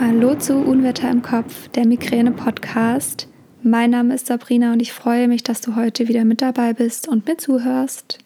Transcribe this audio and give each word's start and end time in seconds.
Hallo 0.00 0.34
zu 0.34 0.56
Unwetter 0.56 1.10
im 1.10 1.22
Kopf, 1.22 1.68
der 1.68 1.86
Migräne-Podcast. 1.86 3.28
Mein 3.62 3.90
Name 3.90 4.14
ist 4.14 4.26
Sabrina 4.26 4.72
und 4.72 4.80
ich 4.80 4.92
freue 4.92 5.28
mich, 5.28 5.42
dass 5.42 5.60
du 5.60 5.76
heute 5.76 6.08
wieder 6.08 6.24
mit 6.24 6.40
dabei 6.40 6.72
bist 6.72 7.08
und 7.08 7.26
mir 7.26 7.36
zuhörst. 7.36 8.18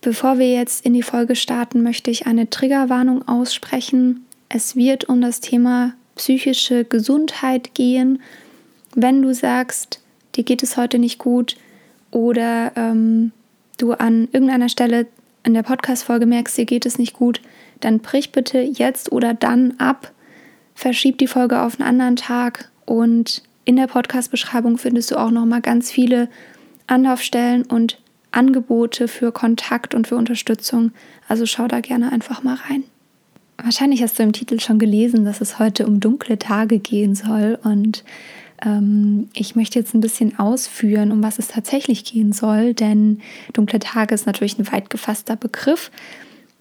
Bevor 0.00 0.38
wir 0.38 0.52
jetzt 0.52 0.84
in 0.84 0.94
die 0.94 1.04
Folge 1.04 1.36
starten, 1.36 1.82
möchte 1.82 2.10
ich 2.10 2.26
eine 2.26 2.50
Triggerwarnung 2.50 3.26
aussprechen. 3.28 4.26
Es 4.48 4.74
wird 4.74 5.08
um 5.08 5.20
das 5.20 5.40
Thema 5.40 5.94
psychische 6.16 6.84
Gesundheit 6.84 7.74
gehen. 7.74 8.20
Wenn 8.94 9.22
du 9.22 9.32
sagst, 9.32 10.00
dir 10.34 10.42
geht 10.42 10.64
es 10.64 10.76
heute 10.76 10.98
nicht 10.98 11.18
gut 11.18 11.56
oder 12.10 12.72
ähm, 12.74 13.30
du 13.78 13.92
an 13.92 14.28
irgendeiner 14.32 14.68
Stelle 14.68 15.06
in 15.44 15.54
der 15.54 15.62
Podcast-Folge 15.62 16.26
merkst, 16.26 16.58
dir 16.58 16.66
geht 16.66 16.86
es 16.86 16.98
nicht 16.98 17.14
gut, 17.14 17.40
dann 17.80 18.00
brich 18.00 18.32
bitte 18.32 18.58
jetzt 18.58 19.12
oder 19.12 19.32
dann 19.32 19.74
ab 19.78 20.12
verschieb 20.78 21.18
die 21.18 21.26
Folge 21.26 21.60
auf 21.60 21.80
einen 21.80 21.88
anderen 21.88 22.14
Tag 22.14 22.70
und 22.86 23.42
in 23.64 23.74
der 23.74 23.88
Podcast-Beschreibung 23.88 24.78
findest 24.78 25.10
du 25.10 25.16
auch 25.16 25.32
nochmal 25.32 25.60
ganz 25.60 25.90
viele 25.90 26.28
Anlaufstellen 26.86 27.64
und 27.64 27.98
Angebote 28.30 29.08
für 29.08 29.32
Kontakt 29.32 29.92
und 29.92 30.06
für 30.06 30.14
Unterstützung. 30.14 30.92
Also 31.26 31.46
schau 31.46 31.66
da 31.66 31.80
gerne 31.80 32.12
einfach 32.12 32.44
mal 32.44 32.54
rein. 32.54 32.84
Wahrscheinlich 33.60 34.04
hast 34.04 34.20
du 34.20 34.22
im 34.22 34.32
Titel 34.32 34.60
schon 34.60 34.78
gelesen, 34.78 35.24
dass 35.24 35.40
es 35.40 35.58
heute 35.58 35.84
um 35.84 35.98
dunkle 35.98 36.38
Tage 36.38 36.78
gehen 36.78 37.16
soll 37.16 37.58
und 37.64 38.04
ähm, 38.64 39.30
ich 39.34 39.56
möchte 39.56 39.80
jetzt 39.80 39.94
ein 39.94 40.00
bisschen 40.00 40.38
ausführen, 40.38 41.10
um 41.10 41.24
was 41.24 41.40
es 41.40 41.48
tatsächlich 41.48 42.04
gehen 42.04 42.32
soll, 42.32 42.72
denn 42.72 43.20
dunkle 43.52 43.80
Tage 43.80 44.14
ist 44.14 44.26
natürlich 44.26 44.60
ein 44.60 44.70
weit 44.70 44.90
gefasster 44.90 45.34
Begriff. 45.34 45.90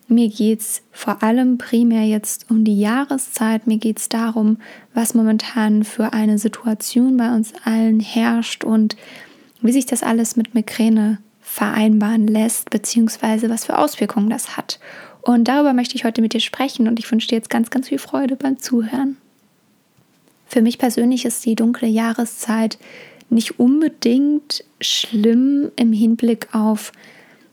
Mir 0.09 0.29
geht 0.29 0.61
es 0.61 0.81
vor 0.91 1.21
allem 1.21 1.57
primär 1.57 2.03
jetzt 2.03 2.49
um 2.49 2.63
die 2.63 2.79
Jahreszeit. 2.79 3.67
Mir 3.67 3.77
geht 3.77 3.99
es 3.99 4.07
darum, 4.07 4.57
was 4.93 5.13
momentan 5.13 5.83
für 5.83 6.13
eine 6.13 6.37
Situation 6.37 7.17
bei 7.17 7.35
uns 7.35 7.53
allen 7.65 7.99
herrscht 7.99 8.63
und 8.63 8.95
wie 9.61 9.73
sich 9.73 9.85
das 9.85 10.03
alles 10.03 10.37
mit 10.37 10.53
Migräne 10.53 11.17
vereinbaren 11.41 12.27
lässt, 12.27 12.69
beziehungsweise 12.69 13.49
was 13.49 13.65
für 13.65 13.77
Auswirkungen 13.77 14.29
das 14.29 14.55
hat. 14.55 14.79
Und 15.21 15.49
darüber 15.49 15.73
möchte 15.73 15.95
ich 15.95 16.05
heute 16.05 16.21
mit 16.21 16.33
dir 16.33 16.39
sprechen 16.39 16.87
und 16.87 16.99
ich 16.99 17.11
wünsche 17.11 17.27
dir 17.27 17.35
jetzt 17.35 17.49
ganz, 17.49 17.69
ganz 17.69 17.89
viel 17.89 17.99
Freude 17.99 18.37
beim 18.37 18.59
Zuhören. 18.59 19.17
Für 20.45 20.61
mich 20.61 20.77
persönlich 20.77 21.25
ist 21.25 21.45
die 21.45 21.55
dunkle 21.55 21.89
Jahreszeit 21.89 22.77
nicht 23.29 23.59
unbedingt 23.59 24.63
schlimm 24.79 25.69
im 25.75 25.91
Hinblick 25.91 26.47
auf, 26.53 26.93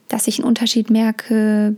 dass 0.06 0.28
ich 0.28 0.38
einen 0.38 0.46
Unterschied 0.46 0.90
merke 0.90 1.74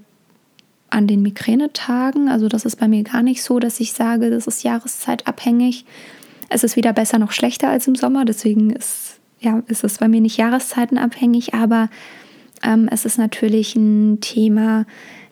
an 0.90 1.06
den 1.06 1.22
Migränetagen. 1.22 2.28
Also 2.28 2.48
das 2.48 2.64
ist 2.64 2.76
bei 2.76 2.88
mir 2.88 3.02
gar 3.02 3.22
nicht 3.22 3.42
so, 3.42 3.58
dass 3.58 3.80
ich 3.80 3.92
sage, 3.92 4.30
das 4.30 4.46
ist 4.46 4.62
jahreszeitabhängig. 4.62 5.84
Es 6.48 6.64
ist 6.64 6.76
weder 6.76 6.92
besser 6.92 7.18
noch 7.18 7.32
schlechter 7.32 7.68
als 7.68 7.88
im 7.88 7.96
Sommer, 7.96 8.24
deswegen 8.24 8.70
ist, 8.70 9.18
ja, 9.40 9.62
ist 9.66 9.84
es 9.84 9.98
bei 9.98 10.08
mir 10.08 10.20
nicht 10.20 10.36
jahreszeitenabhängig, 10.36 11.54
aber 11.54 11.88
ähm, 12.62 12.88
es 12.90 13.04
ist 13.04 13.18
natürlich 13.18 13.74
ein 13.74 14.20
Thema, 14.20 14.86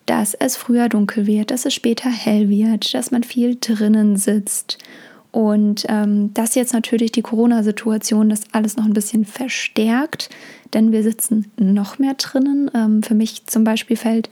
dass 0.06 0.34
es 0.34 0.56
früher 0.56 0.88
dunkel 0.88 1.26
wird, 1.26 1.50
dass 1.50 1.64
es 1.64 1.72
später 1.74 2.10
hell 2.10 2.48
wird, 2.48 2.92
dass 2.94 3.10
man 3.10 3.22
viel 3.22 3.56
drinnen 3.60 4.16
sitzt. 4.16 4.78
Und 5.30 5.84
ähm, 5.88 6.32
das 6.34 6.54
jetzt 6.54 6.74
natürlich 6.74 7.10
die 7.10 7.22
Corona-Situation 7.22 8.28
das 8.28 8.42
alles 8.52 8.76
noch 8.76 8.84
ein 8.84 8.92
bisschen 8.92 9.24
verstärkt, 9.24 10.30
denn 10.74 10.92
wir 10.92 11.02
sitzen 11.02 11.50
noch 11.56 11.98
mehr 11.98 12.14
drinnen. 12.14 12.70
Ähm, 12.74 13.02
für 13.02 13.14
mich 13.14 13.46
zum 13.46 13.64
Beispiel 13.64 13.96
fällt 13.96 14.28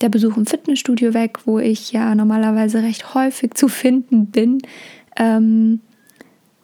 der 0.00 0.08
Besuch 0.08 0.36
im 0.36 0.46
Fitnessstudio 0.46 1.14
weg, 1.14 1.38
wo 1.44 1.58
ich 1.58 1.92
ja 1.92 2.14
normalerweise 2.14 2.82
recht 2.82 3.14
häufig 3.14 3.54
zu 3.54 3.68
finden 3.68 4.26
bin. 4.26 4.58
Ähm, 5.16 5.80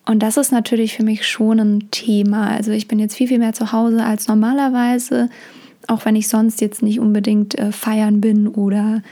und 0.07 0.23
das 0.23 0.37
ist 0.37 0.53
natürlich 0.53 0.97
für 0.97 1.03
mich 1.03 1.27
schon 1.27 1.59
ein 1.59 1.91
Thema. 1.91 2.49
Also 2.49 2.71
ich 2.71 2.87
bin 2.89 2.99
jetzt 2.99 3.17
viel, 3.17 3.29
viel 3.29 3.41
mehr 3.41 3.53
zu 3.53 3.73
Hause 3.73 4.05
als 4.05 4.29
normalerweise, 4.29 5.29
auch 5.89 6.05
wenn 6.05 6.17
ich 6.17 6.29
sonst 6.29 6.61
jetzt 6.61 6.83
nicht 6.83 7.01
unbedingt 7.01 7.59
äh, 7.59 7.73
feiern 7.73 8.21
bin 8.21 8.47
oder 8.49 9.03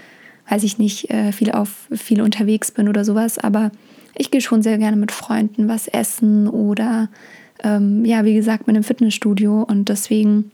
weiß 0.48 0.62
ich 0.62 0.78
nicht, 0.78 1.10
äh, 1.10 1.32
viel 1.32 1.50
auf 1.50 1.88
viel 1.92 2.20
unterwegs 2.20 2.70
bin 2.70 2.88
oder 2.88 3.04
sowas. 3.04 3.38
Aber 3.38 3.72
ich 4.14 4.30
gehe 4.30 4.40
schon 4.40 4.62
sehr 4.62 4.78
gerne 4.78 4.96
mit 4.96 5.10
Freunden 5.10 5.68
was 5.68 5.88
essen 5.88 6.48
oder 6.48 7.08
ähm, 7.62 8.04
ja, 8.04 8.24
wie 8.24 8.34
gesagt, 8.34 8.66
mit 8.66 8.76
einem 8.76 8.84
Fitnessstudio. 8.84 9.62
Und 9.62 9.88
deswegen 9.88 10.50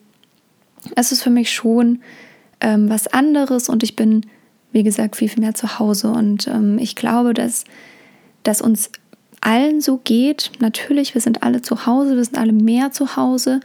ist 0.96 1.12
es 1.12 1.22
für 1.22 1.30
mich 1.30 1.52
schon 1.52 2.00
ähm, 2.60 2.88
was 2.88 3.06
anderes 3.06 3.68
und 3.68 3.82
ich 3.82 3.96
bin, 3.96 4.26
wie 4.72 4.82
gesagt, 4.82 5.16
viel, 5.16 5.28
viel 5.28 5.42
mehr 5.42 5.54
zu 5.54 5.78
Hause. 5.78 6.10
Und 6.10 6.46
ähm, 6.46 6.78
ich 6.78 6.96
glaube, 6.96 7.34
dass, 7.34 7.64
dass 8.42 8.60
uns 8.60 8.90
allen 9.40 9.80
so 9.80 9.98
geht. 10.02 10.52
Natürlich, 10.60 11.14
wir 11.14 11.20
sind 11.20 11.42
alle 11.42 11.62
zu 11.62 11.86
Hause, 11.86 12.16
wir 12.16 12.24
sind 12.24 12.38
alle 12.38 12.52
mehr 12.52 12.92
zu 12.92 13.16
Hause. 13.16 13.60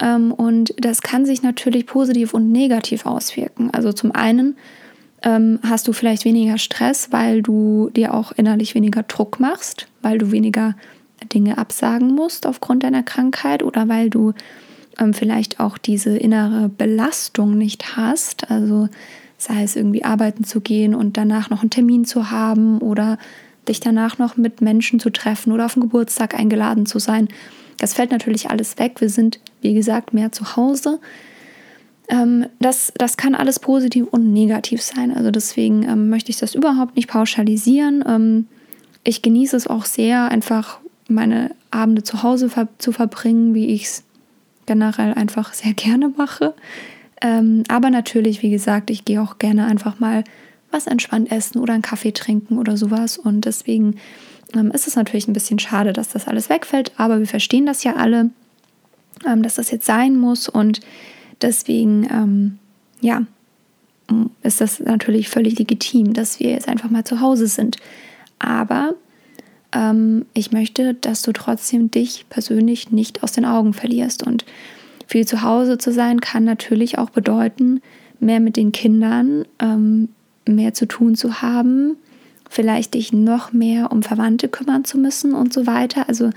Ähm, 0.00 0.32
und 0.32 0.74
das 0.78 1.02
kann 1.02 1.24
sich 1.24 1.42
natürlich 1.42 1.86
positiv 1.86 2.34
und 2.34 2.52
negativ 2.52 3.06
auswirken. 3.06 3.70
Also 3.70 3.92
zum 3.92 4.12
einen 4.12 4.56
ähm, 5.22 5.58
hast 5.62 5.88
du 5.88 5.92
vielleicht 5.92 6.24
weniger 6.24 6.58
Stress, 6.58 7.12
weil 7.12 7.42
du 7.42 7.90
dir 7.94 8.14
auch 8.14 8.32
innerlich 8.32 8.74
weniger 8.74 9.02
Druck 9.02 9.40
machst, 9.40 9.86
weil 10.02 10.18
du 10.18 10.32
weniger 10.32 10.74
Dinge 11.32 11.58
absagen 11.58 12.14
musst 12.14 12.46
aufgrund 12.46 12.82
deiner 12.82 13.02
Krankheit 13.02 13.62
oder 13.62 13.88
weil 13.88 14.08
du 14.08 14.32
ähm, 15.00 15.14
vielleicht 15.14 15.58
auch 15.58 15.78
diese 15.78 16.16
innere 16.16 16.68
Belastung 16.68 17.56
nicht 17.56 17.96
hast, 17.96 18.50
also 18.50 18.88
sei 19.38 19.62
es 19.62 19.74
irgendwie 19.74 20.04
arbeiten 20.04 20.44
zu 20.44 20.60
gehen 20.60 20.94
und 20.94 21.16
danach 21.16 21.50
noch 21.50 21.62
einen 21.62 21.70
Termin 21.70 22.04
zu 22.04 22.30
haben 22.30 22.78
oder 22.78 23.18
dich 23.68 23.80
danach 23.80 24.18
noch 24.18 24.36
mit 24.36 24.60
Menschen 24.60 25.00
zu 25.00 25.10
treffen 25.10 25.52
oder 25.52 25.66
auf 25.66 25.74
den 25.74 25.82
Geburtstag 25.82 26.38
eingeladen 26.38 26.86
zu 26.86 26.98
sein. 26.98 27.28
Das 27.78 27.94
fällt 27.94 28.10
natürlich 28.10 28.50
alles 28.50 28.78
weg. 28.78 29.00
Wir 29.00 29.08
sind, 29.08 29.40
wie 29.62 29.72
gesagt, 29.72 30.12
mehr 30.12 30.32
zu 30.32 30.56
Hause. 30.56 31.00
Ähm, 32.08 32.46
das, 32.58 32.92
das 32.98 33.16
kann 33.16 33.34
alles 33.34 33.58
positiv 33.58 34.06
und 34.10 34.32
negativ 34.32 34.82
sein. 34.82 35.16
Also 35.16 35.30
deswegen 35.30 35.84
ähm, 35.84 36.10
möchte 36.10 36.30
ich 36.30 36.38
das 36.38 36.54
überhaupt 36.54 36.96
nicht 36.96 37.08
pauschalisieren. 37.08 38.04
Ähm, 38.06 38.46
ich 39.04 39.22
genieße 39.22 39.56
es 39.56 39.66
auch 39.66 39.86
sehr, 39.86 40.30
einfach 40.30 40.80
meine 41.08 41.52
Abende 41.70 42.02
zu 42.02 42.22
Hause 42.22 42.50
ver 42.50 42.68
zu 42.78 42.92
verbringen, 42.92 43.54
wie 43.54 43.68
ich 43.68 43.84
es 43.84 44.04
generell 44.70 45.14
einfach 45.14 45.52
sehr 45.52 45.74
gerne 45.74 46.10
mache. 46.16 46.54
Ähm, 47.20 47.64
aber 47.66 47.90
natürlich, 47.90 48.40
wie 48.40 48.50
gesagt, 48.50 48.88
ich 48.90 49.04
gehe 49.04 49.20
auch 49.20 49.38
gerne 49.38 49.66
einfach 49.66 49.98
mal 49.98 50.22
was 50.70 50.86
entspannt 50.86 51.32
essen 51.32 51.58
oder 51.58 51.72
einen 51.72 51.82
Kaffee 51.82 52.12
trinken 52.12 52.56
oder 52.56 52.76
sowas. 52.76 53.18
Und 53.18 53.46
deswegen 53.46 53.96
ähm, 54.54 54.70
ist 54.70 54.86
es 54.86 54.94
natürlich 54.94 55.26
ein 55.26 55.32
bisschen 55.32 55.58
schade, 55.58 55.92
dass 55.92 56.10
das 56.10 56.28
alles 56.28 56.48
wegfällt. 56.48 56.92
Aber 56.98 57.18
wir 57.18 57.26
verstehen 57.26 57.66
das 57.66 57.82
ja 57.82 57.96
alle, 57.96 58.30
ähm, 59.26 59.42
dass 59.42 59.56
das 59.56 59.72
jetzt 59.72 59.86
sein 59.86 60.16
muss. 60.16 60.48
Und 60.48 60.80
deswegen, 61.42 62.04
ähm, 62.08 62.58
ja, 63.00 63.22
ist 64.44 64.60
das 64.60 64.78
natürlich 64.78 65.28
völlig 65.28 65.58
legitim, 65.58 66.12
dass 66.12 66.38
wir 66.38 66.50
jetzt 66.50 66.68
einfach 66.68 66.90
mal 66.90 67.04
zu 67.04 67.20
Hause 67.20 67.48
sind. 67.48 67.76
Aber 68.38 68.94
ähm, 69.72 70.26
ich 70.34 70.52
möchte, 70.52 70.94
dass 70.94 71.22
du 71.22 71.32
trotzdem 71.32 71.90
dich 71.90 72.26
persönlich 72.28 72.90
nicht 72.90 73.22
aus 73.22 73.32
den 73.32 73.44
Augen 73.44 73.72
verlierst. 73.72 74.26
Und 74.26 74.44
viel 75.06 75.26
zu 75.26 75.42
Hause 75.42 75.78
zu 75.78 75.92
sein 75.92 76.20
kann 76.20 76.44
natürlich 76.44 76.98
auch 76.98 77.10
bedeuten, 77.10 77.80
mehr 78.20 78.40
mit 78.40 78.56
den 78.56 78.72
Kindern, 78.72 79.44
ähm, 79.58 80.08
mehr 80.46 80.74
zu 80.74 80.86
tun 80.86 81.14
zu 81.14 81.42
haben, 81.42 81.96
vielleicht 82.48 82.94
dich 82.94 83.12
noch 83.12 83.52
mehr 83.52 83.92
um 83.92 84.02
Verwandte 84.02 84.48
kümmern 84.48 84.84
zu 84.84 84.98
müssen 84.98 85.34
und 85.34 85.52
so 85.52 85.66
weiter. 85.66 86.08
Also 86.08 86.30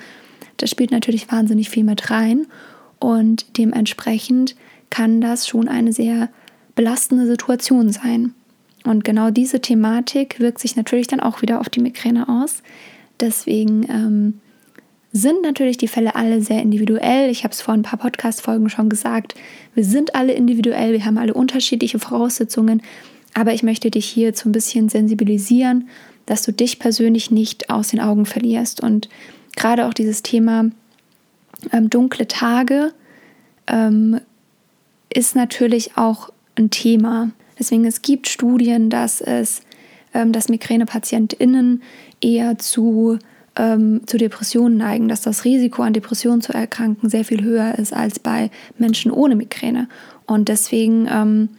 das 0.57 0.69
spielt 0.69 0.91
natürlich 0.91 1.31
wahnsinnig 1.31 1.69
viel 1.69 1.83
mit 1.83 2.09
rein 2.11 2.45
und 2.99 3.57
dementsprechend 3.57 4.55
kann 4.89 5.21
das 5.21 5.47
schon 5.47 5.67
eine 5.67 5.91
sehr 5.91 6.29
belastende 6.75 7.25
Situation 7.25 7.91
sein. 7.91 8.33
Und 8.85 9.03
genau 9.03 9.31
diese 9.31 9.59
Thematik 9.59 10.39
wirkt 10.39 10.59
sich 10.59 10.75
natürlich 10.75 11.07
dann 11.07 11.19
auch 11.19 11.41
wieder 11.41 11.59
auf 11.59 11.69
die 11.69 11.79
Migräne 11.79 12.27
aus, 12.27 12.61
Deswegen 13.19 13.83
ähm, 13.89 14.39
sind 15.11 15.43
natürlich 15.43 15.77
die 15.77 15.87
Fälle 15.87 16.15
alle 16.15 16.41
sehr 16.41 16.61
individuell. 16.61 17.29
Ich 17.29 17.43
habe 17.43 17.53
es 17.53 17.61
vor 17.61 17.73
ein 17.73 17.83
paar 17.83 17.99
Podcast-Folgen 17.99 18.69
schon 18.69 18.89
gesagt. 18.89 19.35
Wir 19.75 19.83
sind 19.83 20.15
alle 20.15 20.33
individuell, 20.33 20.93
wir 20.93 21.05
haben 21.05 21.17
alle 21.17 21.33
unterschiedliche 21.33 21.99
Voraussetzungen. 21.99 22.81
Aber 23.35 23.53
ich 23.53 23.63
möchte 23.63 23.91
dich 23.91 24.05
hier 24.05 24.33
so 24.33 24.49
ein 24.49 24.51
bisschen 24.51 24.89
sensibilisieren, 24.89 25.87
dass 26.25 26.43
du 26.43 26.51
dich 26.51 26.79
persönlich 26.79 27.31
nicht 27.31 27.69
aus 27.69 27.89
den 27.89 27.99
Augen 27.99 28.25
verlierst. 28.25 28.81
Und 28.81 29.09
gerade 29.55 29.87
auch 29.87 29.93
dieses 29.93 30.23
Thema 30.23 30.69
ähm, 31.71 31.89
dunkle 31.89 32.27
Tage 32.27 32.93
ähm, 33.67 34.19
ist 35.13 35.35
natürlich 35.35 35.97
auch 35.97 36.31
ein 36.55 36.69
Thema. 36.69 37.31
Deswegen 37.59 37.85
es 37.85 38.01
gibt 38.01 38.27
Studien, 38.27 38.89
dass 38.89 39.21
es 39.21 39.61
dass 40.13 40.49
Migränepatientinnen 40.49 41.81
eher 42.21 42.57
zu, 42.57 43.19
ähm, 43.55 44.01
zu 44.05 44.17
Depressionen 44.17 44.77
neigen, 44.77 45.07
dass 45.07 45.21
das 45.21 45.45
Risiko 45.45 45.81
an 45.81 45.93
Depressionen 45.93 46.41
zu 46.41 46.53
erkranken 46.53 47.09
sehr 47.09 47.25
viel 47.25 47.43
höher 47.43 47.77
ist 47.77 47.93
als 47.93 48.19
bei 48.19 48.51
Menschen 48.77 49.11
ohne 49.11 49.35
Migräne. 49.35 49.87
Und 50.25 50.49
deswegen 50.49 51.07
ähm, 51.11 51.49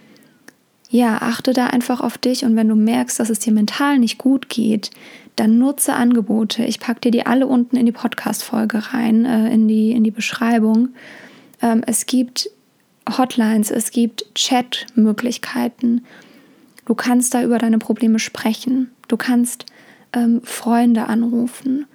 ja, 0.95 1.19
achte 1.23 1.53
da 1.53 1.67
einfach 1.67 2.01
auf 2.01 2.19
dich 2.19 2.45
und 2.45 2.55
wenn 2.55 2.69
du 2.69 2.77
merkst, 2.77 3.19
dass 3.19 3.29
es 3.29 3.41
dir 3.41 3.53
mental 3.53 3.99
nicht 3.99 4.17
gut 4.17 4.49
geht, 4.49 4.91
dann 5.35 5.59
nutze 5.59 5.95
Angebote. 5.95 6.65
Ich 6.65 6.79
packe 6.79 7.01
dir 7.01 7.11
die 7.11 7.27
alle 7.27 7.49
unten 7.49 7.77
in 7.77 7.85
die 7.85 7.91
Podcast-Folge 7.91 8.93
rein, 8.93 9.25
äh, 9.25 9.53
in, 9.53 9.67
die, 9.67 9.91
in 9.91 10.05
die 10.05 10.13
Beschreibung. 10.13 10.91
Ähm, 11.61 11.83
es 11.87 12.07
gibt 12.07 12.49
Hotlines, 13.19 13.73
es 13.73 13.91
gibt 13.91 14.33
Chat-Möglichkeiten. 14.37 16.05
Du 16.87 16.95
kannst 16.95 17.35
da 17.35 17.43
über 17.43 17.59
deine 17.59 17.79
Probleme 17.79 18.19
sprechen. 18.19 18.91
Du 19.09 19.17
kannst 19.17 19.67
ähm, 20.13 20.41
Freunde 20.45 21.07
anrufen. 21.07 21.87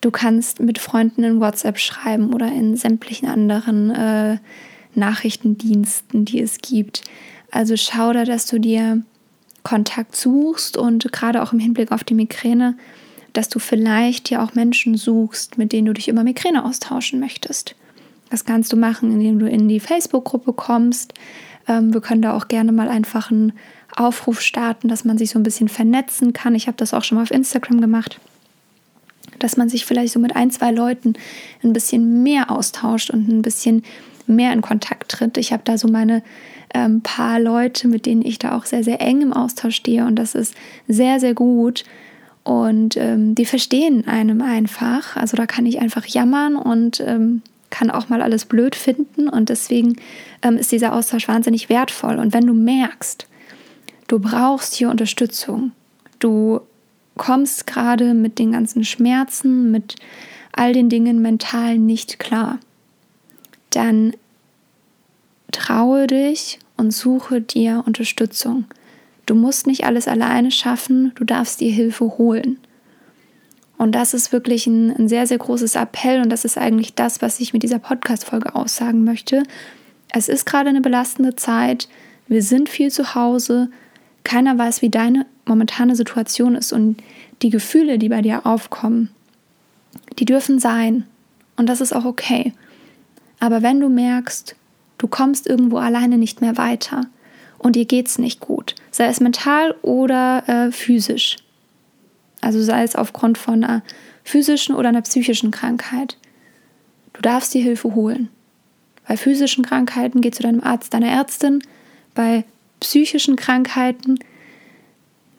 Du 0.00 0.10
kannst 0.10 0.60
mit 0.60 0.78
Freunden 0.78 1.24
in 1.24 1.40
WhatsApp 1.40 1.78
schreiben 1.78 2.32
oder 2.32 2.46
in 2.48 2.76
sämtlichen 2.76 3.28
anderen 3.28 3.90
äh, 3.90 4.38
Nachrichtendiensten, 4.94 6.24
die 6.24 6.40
es 6.40 6.58
gibt. 6.58 7.02
Also 7.50 7.76
schau 7.76 8.12
da, 8.12 8.24
dass 8.24 8.46
du 8.46 8.58
dir 8.58 9.02
Kontakt 9.62 10.14
suchst 10.14 10.76
und 10.76 11.10
gerade 11.12 11.42
auch 11.42 11.52
im 11.52 11.58
Hinblick 11.58 11.90
auf 11.90 12.04
die 12.04 12.14
Migräne, 12.14 12.76
dass 13.32 13.48
du 13.48 13.58
vielleicht 13.58 14.30
ja 14.30 14.44
auch 14.44 14.54
Menschen 14.54 14.96
suchst, 14.96 15.58
mit 15.58 15.72
denen 15.72 15.86
du 15.86 15.92
dich 15.92 16.08
über 16.08 16.22
Migräne 16.22 16.64
austauschen 16.64 17.18
möchtest. 17.18 17.74
Das 18.30 18.44
kannst 18.44 18.72
du 18.72 18.76
machen, 18.76 19.12
indem 19.12 19.38
du 19.38 19.48
in 19.48 19.68
die 19.68 19.80
Facebook-Gruppe 19.80 20.52
kommst. 20.52 21.14
Ähm, 21.68 21.92
wir 21.92 22.00
können 22.00 22.22
da 22.22 22.36
auch 22.36 22.48
gerne 22.48 22.72
mal 22.72 22.88
einfach 22.88 23.30
einen 23.30 23.52
Aufruf 23.96 24.40
starten, 24.40 24.88
dass 24.88 25.04
man 25.04 25.18
sich 25.18 25.30
so 25.30 25.38
ein 25.38 25.42
bisschen 25.42 25.68
vernetzen 25.68 26.32
kann. 26.32 26.54
Ich 26.54 26.66
habe 26.66 26.76
das 26.76 26.94
auch 26.94 27.02
schon 27.02 27.16
mal 27.16 27.22
auf 27.22 27.30
Instagram 27.30 27.80
gemacht, 27.80 28.20
dass 29.38 29.56
man 29.56 29.68
sich 29.68 29.84
vielleicht 29.84 30.12
so 30.12 30.20
mit 30.20 30.36
ein, 30.36 30.50
zwei 30.50 30.70
Leuten 30.70 31.14
ein 31.64 31.72
bisschen 31.72 32.22
mehr 32.22 32.50
austauscht 32.50 33.10
und 33.10 33.28
ein 33.28 33.42
bisschen 33.42 33.84
mehr 34.26 34.52
in 34.52 34.62
Kontakt 34.62 35.10
tritt. 35.10 35.36
Ich 35.38 35.52
habe 35.52 35.62
da 35.64 35.78
so 35.78 35.88
meine 35.88 36.22
ähm, 36.74 37.00
paar 37.00 37.40
Leute, 37.40 37.88
mit 37.88 38.06
denen 38.06 38.24
ich 38.24 38.38
da 38.38 38.56
auch 38.56 38.66
sehr, 38.66 38.84
sehr 38.84 39.00
eng 39.00 39.22
im 39.22 39.32
Austausch 39.32 39.76
stehe 39.76 40.04
und 40.06 40.16
das 40.16 40.34
ist 40.34 40.54
sehr, 40.88 41.20
sehr 41.20 41.34
gut. 41.34 41.84
Und 42.44 42.96
ähm, 42.96 43.34
die 43.34 43.44
verstehen 43.44 44.06
einem 44.06 44.40
einfach. 44.40 45.16
Also 45.16 45.36
da 45.36 45.46
kann 45.46 45.66
ich 45.66 45.80
einfach 45.80 46.06
jammern 46.06 46.54
und 46.54 47.00
ähm, 47.00 47.42
kann 47.70 47.90
auch 47.90 48.08
mal 48.08 48.22
alles 48.22 48.44
blöd 48.44 48.76
finden. 48.76 49.28
Und 49.28 49.48
deswegen 49.48 49.96
ähm, 50.42 50.56
ist 50.56 50.70
dieser 50.70 50.92
Austausch 50.92 51.26
wahnsinnig 51.26 51.68
wertvoll. 51.68 52.18
Und 52.18 52.32
wenn 52.32 52.46
du 52.46 52.54
merkst, 52.54 53.26
du 54.08 54.18
brauchst 54.18 54.74
hier 54.74 54.90
Unterstützung, 54.90 55.72
du 56.18 56.60
kommst 57.16 57.66
gerade 57.66 58.14
mit 58.14 58.38
den 58.38 58.52
ganzen 58.52 58.84
Schmerzen, 58.84 59.70
mit 59.70 59.96
all 60.52 60.72
den 60.72 60.88
Dingen 60.88 61.22
mental 61.22 61.78
nicht 61.78 62.18
klar, 62.18 62.58
dann 63.70 64.14
traue 65.52 66.06
dich 66.06 66.58
und 66.76 66.92
suche 66.92 67.40
dir 67.40 67.82
Unterstützung. 67.86 68.64
Du 69.26 69.34
musst 69.34 69.66
nicht 69.66 69.84
alles 69.84 70.08
alleine 70.08 70.50
schaffen, 70.50 71.12
du 71.16 71.24
darfst 71.24 71.60
dir 71.60 71.72
Hilfe 71.72 72.18
holen. 72.18 72.58
Und 73.78 73.94
das 73.94 74.14
ist 74.14 74.32
wirklich 74.32 74.66
ein, 74.66 74.90
ein 74.96 75.08
sehr, 75.08 75.26
sehr 75.26 75.38
großes 75.38 75.74
Appell 75.74 76.22
und 76.22 76.30
das 76.30 76.44
ist 76.44 76.56
eigentlich 76.56 76.94
das, 76.94 77.20
was 77.20 77.40
ich 77.40 77.52
mit 77.52 77.62
dieser 77.62 77.78
Podcast-Folge 77.78 78.54
aussagen 78.54 79.04
möchte. 79.04 79.42
Es 80.10 80.28
ist 80.28 80.46
gerade 80.46 80.70
eine 80.70 80.80
belastende 80.80 81.36
Zeit, 81.36 81.88
wir 82.28 82.42
sind 82.42 82.68
viel 82.68 82.90
zu 82.90 83.14
Hause, 83.14 83.70
keiner 84.26 84.58
weiß, 84.58 84.82
wie 84.82 84.90
deine 84.90 85.26
momentane 85.46 85.96
Situation 85.96 86.54
ist 86.54 86.72
und 86.72 87.02
die 87.42 87.50
Gefühle, 87.50 87.98
die 87.98 88.08
bei 88.08 88.22
dir 88.22 88.46
aufkommen, 88.46 89.10
die 90.18 90.24
dürfen 90.24 90.58
sein 90.58 91.04
und 91.56 91.68
das 91.68 91.80
ist 91.80 91.94
auch 91.94 92.04
okay. 92.04 92.52
Aber 93.40 93.62
wenn 93.62 93.80
du 93.80 93.88
merkst, 93.88 94.56
Du 94.98 95.08
kommst 95.08 95.46
irgendwo 95.46 95.78
alleine 95.78 96.18
nicht 96.18 96.40
mehr 96.40 96.56
weiter 96.56 97.06
und 97.58 97.76
dir 97.76 97.84
geht 97.84 98.08
es 98.08 98.18
nicht 98.18 98.40
gut, 98.40 98.74
sei 98.90 99.06
es 99.06 99.20
mental 99.20 99.74
oder 99.82 100.48
äh, 100.48 100.72
physisch. 100.72 101.36
Also 102.40 102.62
sei 102.62 102.82
es 102.82 102.96
aufgrund 102.96 103.38
von 103.38 103.64
einer 103.64 103.82
physischen 104.24 104.74
oder 104.74 104.88
einer 104.88 105.02
psychischen 105.02 105.50
Krankheit. 105.50 106.16
Du 107.12 107.22
darfst 107.22 107.54
dir 107.54 107.62
Hilfe 107.62 107.94
holen. 107.94 108.28
Bei 109.06 109.16
physischen 109.16 109.64
Krankheiten 109.64 110.20
geh 110.20 110.30
zu 110.30 110.42
deinem 110.42 110.62
Arzt, 110.62 110.92
deiner 110.94 111.08
Ärztin. 111.08 111.62
Bei 112.14 112.44
psychischen 112.80 113.36
Krankheiten 113.36 114.18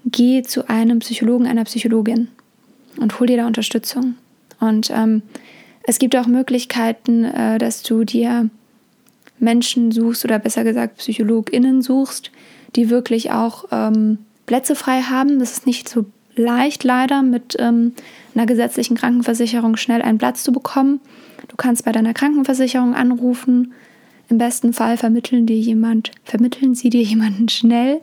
geh 0.05 0.41
zu 0.41 0.69
einem 0.69 0.99
Psychologen, 0.99 1.47
einer 1.47 1.65
Psychologin 1.65 2.29
und 2.99 3.19
hol 3.19 3.27
dir 3.27 3.37
da 3.37 3.47
Unterstützung. 3.47 4.15
Und 4.59 4.89
ähm, 4.91 5.21
es 5.83 5.99
gibt 5.99 6.15
auch 6.15 6.27
Möglichkeiten, 6.27 7.25
äh, 7.25 7.57
dass 7.57 7.83
du 7.83 8.03
dir 8.03 8.49
Menschen 9.39 9.91
suchst 9.91 10.25
oder 10.25 10.39
besser 10.39 10.63
gesagt 10.63 10.97
PsychologInnen 10.97 11.81
suchst, 11.81 12.31
die 12.75 12.89
wirklich 12.89 13.31
auch 13.31 13.65
ähm, 13.71 14.19
Plätze 14.45 14.75
frei 14.75 15.01
haben. 15.01 15.39
Das 15.39 15.51
ist 15.51 15.65
nicht 15.65 15.87
so 15.87 16.05
leicht 16.35 16.83
leider 16.83 17.21
mit 17.21 17.55
ähm, 17.59 17.93
einer 18.35 18.45
gesetzlichen 18.45 18.97
Krankenversicherung 18.97 19.77
schnell 19.77 20.01
einen 20.01 20.17
Platz 20.17 20.43
zu 20.43 20.51
bekommen. 20.51 20.99
Du 21.47 21.55
kannst 21.55 21.85
bei 21.85 21.91
deiner 21.91 22.13
Krankenversicherung 22.13 22.95
anrufen. 22.95 23.73
Im 24.29 24.37
besten 24.37 24.73
Fall 24.73 24.97
vermitteln 24.97 25.45
dir 25.45 25.57
jemand, 25.57 26.11
vermitteln 26.23 26.75
sie 26.75 26.89
dir 26.89 27.01
jemanden 27.03 27.49
schnell. 27.49 28.01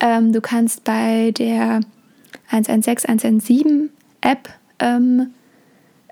Ähm, 0.00 0.32
du 0.32 0.40
kannst 0.40 0.84
bei 0.84 1.32
der 1.32 1.80
116 2.50 3.08
117 3.08 3.90
App 4.20 4.48
ähm, 4.78 5.30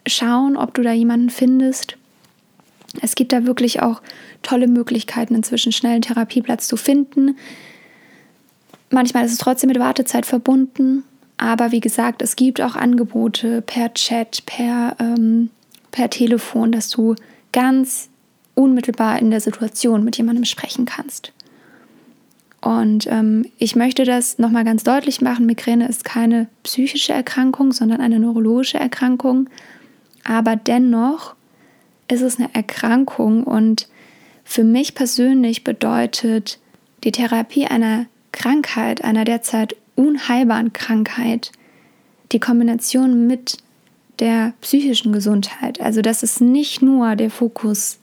schauen, 0.07 0.57
ob 0.57 0.75
du 0.75 0.83
da 0.83 0.93
jemanden 0.93 1.31
findest. 1.31 1.97
Es 3.01 3.15
gibt 3.15 3.33
da 3.33 3.45
wirklich 3.47 3.83
auch 3.83 4.03
tolle 4.43 4.69
Möglichkeiten, 4.69 5.35
inzwischen 5.35 5.73
schnell 5.73 5.95
einen 5.95 6.03
Therapieplatz 6.03 6.69
zu 6.69 6.77
finden. 6.77 7.37
Manchmal 8.91 9.25
ist 9.25 9.33
es 9.33 9.39
trotzdem 9.39 9.69
mit 9.69 9.79
Wartezeit 9.79 10.27
verbunden, 10.27 11.03
aber 11.37 11.73
wie 11.73 11.81
gesagt, 11.81 12.23
es 12.23 12.37
gibt 12.37 12.61
auch 12.61 12.77
Angebote 12.77 13.63
per 13.63 13.93
Chat, 13.95 14.47
per, 14.47 14.97
ähm, 15.01 15.51
per 15.91 16.11
Telefon, 16.11 16.71
dass 16.71 16.91
du 16.91 17.17
ganz 17.53 18.09
unmittelbar 18.55 19.19
in 19.19 19.31
der 19.31 19.41
Situation 19.41 20.05
mit 20.05 20.17
jemandem 20.17 20.45
sprechen 20.45 20.85
kannst. 20.87 21.33
Und 22.61 23.07
ähm, 23.11 23.47
ich 23.59 23.77
möchte 23.77 24.05
das 24.05 24.39
nochmal 24.39 24.65
ganz 24.65 24.85
deutlich 24.85 25.21
machen. 25.21 25.45
Migräne 25.45 25.87
ist 25.87 26.05
keine 26.05 26.47
psychische 26.63 27.13
Erkrankung, 27.13 27.73
sondern 27.73 28.01
eine 28.01 28.19
neurologische 28.19 28.79
Erkrankung. 28.79 29.51
Aber 30.25 30.57
dennoch 30.57 31.35
ist 32.09 32.23
es 32.23 32.39
eine 32.39 32.55
Erkrankung 32.55 33.45
und 33.45 33.89
für 34.45 34.65
mich 34.65 34.95
persönlich 34.95 35.63
bedeutet 35.63 36.59
die 37.03 37.13
Therapie 37.13 37.67
einer 37.67 38.07
Krankheit, 38.33 39.05
einer 39.05 39.25
derzeit 39.25 39.77
unheilbaren 39.95 40.73
Krankheit, 40.73 41.53
die 42.33 42.41
Kombination 42.41 43.27
mit 43.27 43.59
der 44.21 44.55
psychischen 44.61 45.13
Gesundheit. 45.13 45.81
Also 45.81 46.03
dass 46.03 46.23
es 46.23 46.41
nicht 46.41 46.83
nur 46.83 47.15
der 47.17 47.31
Fokus 47.31 47.99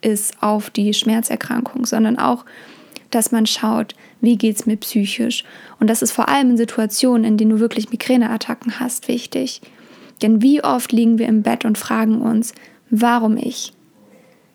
ist 0.00 0.42
auf 0.42 0.70
die 0.70 0.94
Schmerzerkrankung, 0.94 1.86
sondern 1.86 2.18
auch, 2.18 2.44
dass 3.10 3.32
man 3.32 3.46
schaut, 3.46 3.94
wie 4.20 4.36
geht 4.36 4.56
es 4.56 4.66
mir 4.66 4.76
psychisch. 4.76 5.44
Und 5.80 5.88
das 5.88 6.02
ist 6.02 6.12
vor 6.12 6.28
allem 6.28 6.50
in 6.50 6.56
Situationen, 6.56 7.24
in 7.24 7.36
denen 7.36 7.52
du 7.52 7.60
wirklich 7.60 7.90
Migräneattacken 7.90 8.80
hast, 8.80 9.08
wichtig. 9.08 9.60
Denn 10.22 10.42
wie 10.42 10.62
oft 10.62 10.92
liegen 10.92 11.18
wir 11.18 11.26
im 11.26 11.42
Bett 11.42 11.64
und 11.64 11.78
fragen 11.78 12.20
uns, 12.20 12.52
warum 12.90 13.36
ich? 13.36 13.72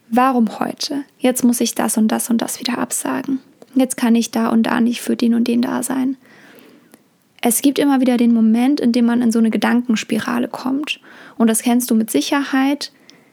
Warum 0.10 0.60
heute? 0.60 1.04
Jetzt 1.18 1.44
muss 1.44 1.62
ich 1.62 1.74
das 1.74 1.98
und 1.98 2.10
das 2.10 2.30
und 2.30 2.42
das 2.42 2.60
wieder 2.60 2.78
absagen. 2.78 3.40
Jetzt 3.76 3.98
kann 3.98 4.16
ich 4.16 4.30
da 4.30 4.50
und 4.50 4.64
da 4.64 4.80
nicht 4.82 5.02
für 5.02 5.16
den 5.16 5.34
und 5.34 5.48
den 5.48 5.62
da 5.62 5.82
sein. 5.82 6.18
Es 7.42 7.62
gibt 7.62 7.80
immer 7.80 8.00
wieder 8.00 8.18
den 8.18 8.34
Moment, 8.34 8.80
in 8.80 8.92
dem 8.92 9.06
man 9.06 9.22
in 9.22 9.32
so 9.32 9.40
eine 9.40 9.50
Gedankenspirale 9.50 10.48
kommt. 10.48 11.00
Und 11.38 11.50
das 11.50 11.62
kennst 11.62 11.90
du 11.90 11.96
mit 11.96 12.12
Sicherheit, 12.12 12.92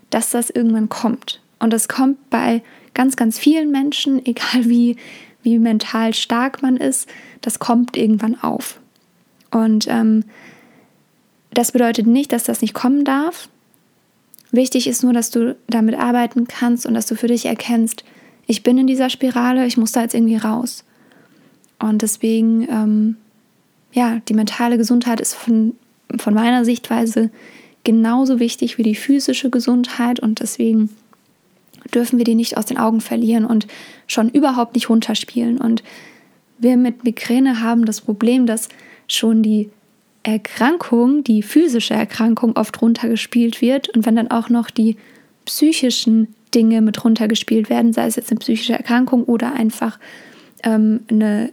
dass 0.08 0.30
das 0.30 0.50
irgendwann 0.50 0.88
kommt. 0.88 1.40
Und 1.60 1.72
das 1.72 1.88
kommt 1.88 2.30
bei 2.30 2.62
ganz, 2.94 3.14
ganz 3.14 3.38
vielen 3.38 3.70
Menschen, 3.70 4.24
egal 4.26 4.68
wie, 4.68 4.96
wie 5.42 5.58
mental 5.58 6.12
stark 6.14 6.62
man 6.62 6.76
ist, 6.76 7.08
das 7.40 7.60
kommt 7.60 7.96
irgendwann 7.96 8.40
auf. 8.42 8.80
Und 9.50 9.86
ähm, 9.88 10.24
das 11.52 11.72
bedeutet 11.72 12.06
nicht, 12.06 12.32
dass 12.32 12.44
das 12.44 12.62
nicht 12.62 12.74
kommen 12.74 13.04
darf. 13.04 13.48
Wichtig 14.52 14.86
ist 14.86 15.02
nur, 15.02 15.12
dass 15.12 15.30
du 15.30 15.56
damit 15.68 15.96
arbeiten 15.96 16.46
kannst 16.46 16.86
und 16.86 16.94
dass 16.94 17.06
du 17.06 17.14
für 17.14 17.28
dich 17.28 17.46
erkennst, 17.46 18.04
ich 18.46 18.62
bin 18.62 18.78
in 18.78 18.86
dieser 18.86 19.10
Spirale, 19.10 19.66
ich 19.66 19.76
muss 19.76 19.92
da 19.92 20.02
jetzt 20.02 20.14
irgendwie 20.14 20.36
raus. 20.36 20.84
Und 21.78 22.02
deswegen, 22.02 22.68
ähm, 22.68 23.16
ja, 23.92 24.20
die 24.28 24.34
mentale 24.34 24.76
Gesundheit 24.76 25.20
ist 25.20 25.34
von, 25.34 25.74
von 26.18 26.34
meiner 26.34 26.64
Sichtweise 26.64 27.30
genauso 27.84 28.40
wichtig 28.40 28.76
wie 28.76 28.82
die 28.82 28.94
physische 28.94 29.50
Gesundheit 29.50 30.20
und 30.20 30.40
deswegen 30.40 30.90
dürfen 31.90 32.18
wir 32.18 32.24
die 32.24 32.34
nicht 32.34 32.56
aus 32.56 32.66
den 32.66 32.78
Augen 32.78 33.00
verlieren 33.00 33.44
und 33.44 33.66
schon 34.06 34.28
überhaupt 34.28 34.74
nicht 34.74 34.88
runterspielen. 34.88 35.58
Und 35.58 35.82
wir 36.58 36.76
mit 36.76 37.04
Migräne 37.04 37.60
haben 37.60 37.84
das 37.84 38.00
Problem, 38.00 38.46
dass 38.46 38.68
schon 39.06 39.42
die 39.42 39.70
Erkrankung, 40.22 41.24
die 41.24 41.42
physische 41.42 41.94
Erkrankung 41.94 42.56
oft 42.56 42.80
runtergespielt 42.82 43.62
wird 43.62 43.88
und 43.88 44.04
wenn 44.04 44.16
dann 44.16 44.30
auch 44.30 44.50
noch 44.50 44.70
die 44.70 44.96
psychischen 45.46 46.34
Dinge 46.54 46.82
mit 46.82 47.04
runtergespielt 47.04 47.70
werden, 47.70 47.92
sei 47.92 48.06
es 48.06 48.16
jetzt 48.16 48.30
eine 48.30 48.40
psychische 48.40 48.74
Erkrankung 48.74 49.24
oder 49.24 49.54
einfach 49.54 49.98
ähm, 50.62 51.00
eine, 51.08 51.52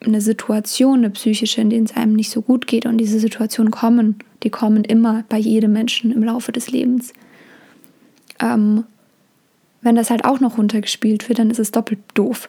eine 0.00 0.20
Situation, 0.20 0.98
eine 0.98 1.10
psychische, 1.10 1.60
in 1.60 1.70
der 1.70 1.82
es 1.82 1.96
einem 1.96 2.14
nicht 2.14 2.30
so 2.30 2.42
gut 2.42 2.66
geht. 2.66 2.86
Und 2.86 2.98
diese 2.98 3.18
Situationen 3.18 3.72
kommen, 3.72 4.16
die 4.42 4.50
kommen 4.50 4.84
immer 4.84 5.24
bei 5.28 5.38
jedem 5.38 5.72
Menschen 5.72 6.12
im 6.12 6.22
Laufe 6.22 6.52
des 6.52 6.70
Lebens. 6.70 7.12
Ähm, 8.40 8.84
wenn 9.82 9.94
das 9.94 10.10
halt 10.10 10.24
auch 10.24 10.40
noch 10.40 10.58
runtergespielt 10.58 11.28
wird, 11.28 11.38
dann 11.38 11.50
ist 11.50 11.58
es 11.58 11.70
doppelt 11.70 12.00
doof. 12.14 12.48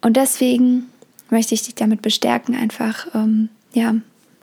Und 0.00 0.16
deswegen 0.16 0.86
möchte 1.30 1.54
ich 1.54 1.62
dich 1.62 1.74
damit 1.74 2.02
bestärken, 2.02 2.54
einfach 2.54 3.06
ähm, 3.14 3.48
ja, 3.72 3.96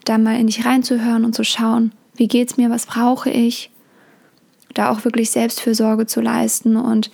da 0.05 0.17
mal 0.17 0.39
in 0.39 0.47
dich 0.47 0.65
reinzuhören 0.65 1.25
und 1.25 1.33
zu 1.33 1.43
schauen, 1.43 1.91
wie 2.15 2.27
geht 2.27 2.51
es 2.51 2.57
mir, 2.57 2.69
was 2.69 2.85
brauche 2.85 3.29
ich, 3.29 3.71
da 4.73 4.89
auch 4.89 5.03
wirklich 5.03 5.31
Selbstfürsorge 5.31 6.05
zu 6.05 6.21
leisten. 6.21 6.77
Und 6.77 7.11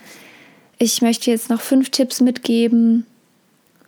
ich 0.78 1.02
möchte 1.02 1.32
jetzt 1.32 1.50
noch 1.50 1.62
fünf 1.62 1.90
Tipps 1.90 2.22
mitgeben 2.22 3.06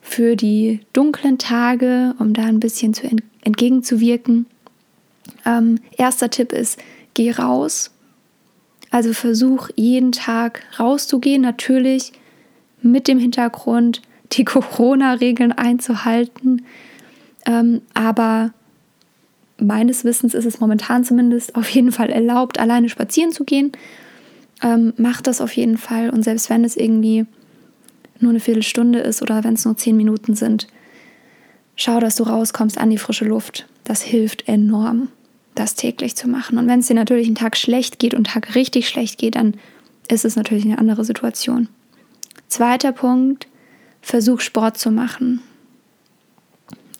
für 0.01 0.35
die 0.35 0.81
dunklen 0.93 1.37
Tage, 1.37 2.15
um 2.19 2.33
da 2.33 2.43
ein 2.43 2.59
bisschen 2.59 2.93
zu 2.93 3.09
entgegenzuwirken. 3.41 4.45
Ähm, 5.45 5.79
erster 5.97 6.29
Tipp 6.29 6.51
ist, 6.51 6.79
geh 7.13 7.31
raus. 7.31 7.92
Also 8.93 9.11
versuch 9.11 9.69
jeden 9.75 10.11
Tag 10.11 10.61
rauszugehen, 10.79 11.41
natürlich 11.41 12.11
mit 12.83 13.07
dem 13.07 13.17
Hintergrund, 13.17 14.03
die 14.33 14.45
Corona-Regeln 14.45 15.51
einzuhalten. 15.51 16.63
Ähm, 17.47 17.81
aber 17.95 18.53
meines 19.57 20.03
Wissens 20.03 20.35
ist 20.35 20.45
es 20.45 20.59
momentan 20.59 21.03
zumindest 21.03 21.55
auf 21.55 21.67
jeden 21.69 21.91
Fall 21.91 22.11
erlaubt, 22.11 22.59
alleine 22.59 22.87
spazieren 22.87 23.31
zu 23.31 23.45
gehen. 23.45 23.71
Ähm, 24.61 24.93
mach 24.97 25.21
das 25.21 25.41
auf 25.41 25.53
jeden 25.53 25.79
Fall. 25.79 26.11
Und 26.11 26.21
selbst 26.21 26.51
wenn 26.51 26.63
es 26.63 26.77
irgendwie 26.77 27.25
nur 28.19 28.29
eine 28.29 28.39
Viertelstunde 28.39 28.99
ist 28.99 29.23
oder 29.23 29.43
wenn 29.43 29.55
es 29.55 29.65
nur 29.65 29.75
zehn 29.75 29.97
Minuten 29.97 30.35
sind, 30.35 30.67
schau, 31.75 31.99
dass 31.99 32.15
du 32.15 32.25
rauskommst 32.25 32.77
an 32.77 32.91
die 32.91 32.99
frische 32.99 33.25
Luft. 33.25 33.65
Das 33.85 34.03
hilft 34.03 34.47
enorm, 34.47 35.07
das 35.55 35.75
täglich 35.75 36.15
zu 36.15 36.27
machen. 36.27 36.57
Und 36.57 36.67
wenn 36.67 36.79
es 36.79 36.87
dir 36.87 36.95
natürlich 36.95 37.27
einen 37.27 37.35
Tag 37.35 37.57
schlecht 37.57 37.99
geht 37.99 38.13
und 38.13 38.27
einen 38.27 38.33
Tag 38.33 38.55
richtig 38.55 38.87
schlecht 38.87 39.17
geht, 39.17 39.35
dann 39.35 39.55
ist 40.07 40.25
es 40.25 40.35
natürlich 40.35 40.65
eine 40.65 40.77
andere 40.77 41.05
Situation. 41.05 41.69
Zweiter 42.47 42.91
Punkt, 42.91 43.47
versuch 44.01 44.41
Sport 44.41 44.77
zu 44.77 44.91
machen. 44.91 45.41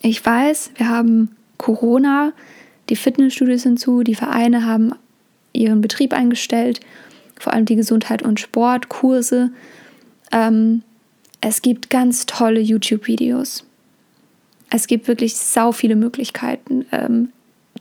Ich 0.02 0.26
weiß, 0.26 0.72
wir 0.76 0.90
haben 0.90 1.36
Corona, 1.58 2.34
die 2.90 2.96
Fitnessstudios 2.96 3.62
sind 3.62 3.80
zu, 3.80 4.04
die 4.04 4.16
Vereine 4.16 4.66
haben 4.66 4.94
ihren 5.54 5.82
Betrieb 5.82 6.14
eingestellt, 6.14 6.80
vor 7.40 7.54
allem 7.54 7.66
die 7.66 7.76
Gesundheit 7.76 8.22
und 8.22 8.40
Sportkurse. 8.40 9.52
Ähm, 10.32 10.82
es 11.42 11.62
gibt 11.62 11.90
ganz 11.90 12.26
tolle 12.26 12.60
YouTube-Videos. 12.60 13.66
Es 14.70 14.88
gibt 14.88 15.08
wirklich 15.08 15.36
sau 15.36 15.72
viele 15.72 15.96
Möglichkeiten, 15.96 16.86
ähm, 16.92 17.30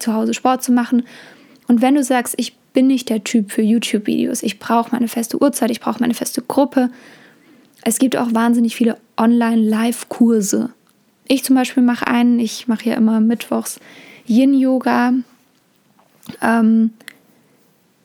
zu 0.02 0.12
Hause 0.12 0.34
Sport 0.34 0.62
zu 0.62 0.72
machen. 0.72 1.04
Und 1.68 1.80
wenn 1.80 1.94
du 1.94 2.02
sagst, 2.02 2.34
ich 2.36 2.54
bin 2.72 2.86
nicht 2.86 3.08
der 3.08 3.24
Typ 3.24 3.50
für 3.50 3.62
YouTube-Videos, 3.62 4.42
ich 4.42 4.58
brauche 4.58 4.92
meine 4.92 5.08
feste 5.08 5.40
Uhrzeit, 5.40 5.70
ich 5.70 5.80
brauche 5.80 6.00
meine 6.00 6.14
feste 6.14 6.42
Gruppe, 6.42 6.90
es 7.84 7.98
gibt 7.98 8.16
auch 8.16 8.32
wahnsinnig 8.32 8.76
viele 8.76 8.96
Online-Live-Kurse. 9.16 10.70
Ich 11.26 11.44
zum 11.44 11.56
Beispiel 11.56 11.82
mache 11.82 12.06
einen, 12.06 12.38
ich 12.38 12.68
mache 12.68 12.88
ja 12.90 12.94
immer 12.94 13.20
mittwochs 13.20 13.80
Yin-Yoga. 14.26 15.14
Ähm, 16.40 16.90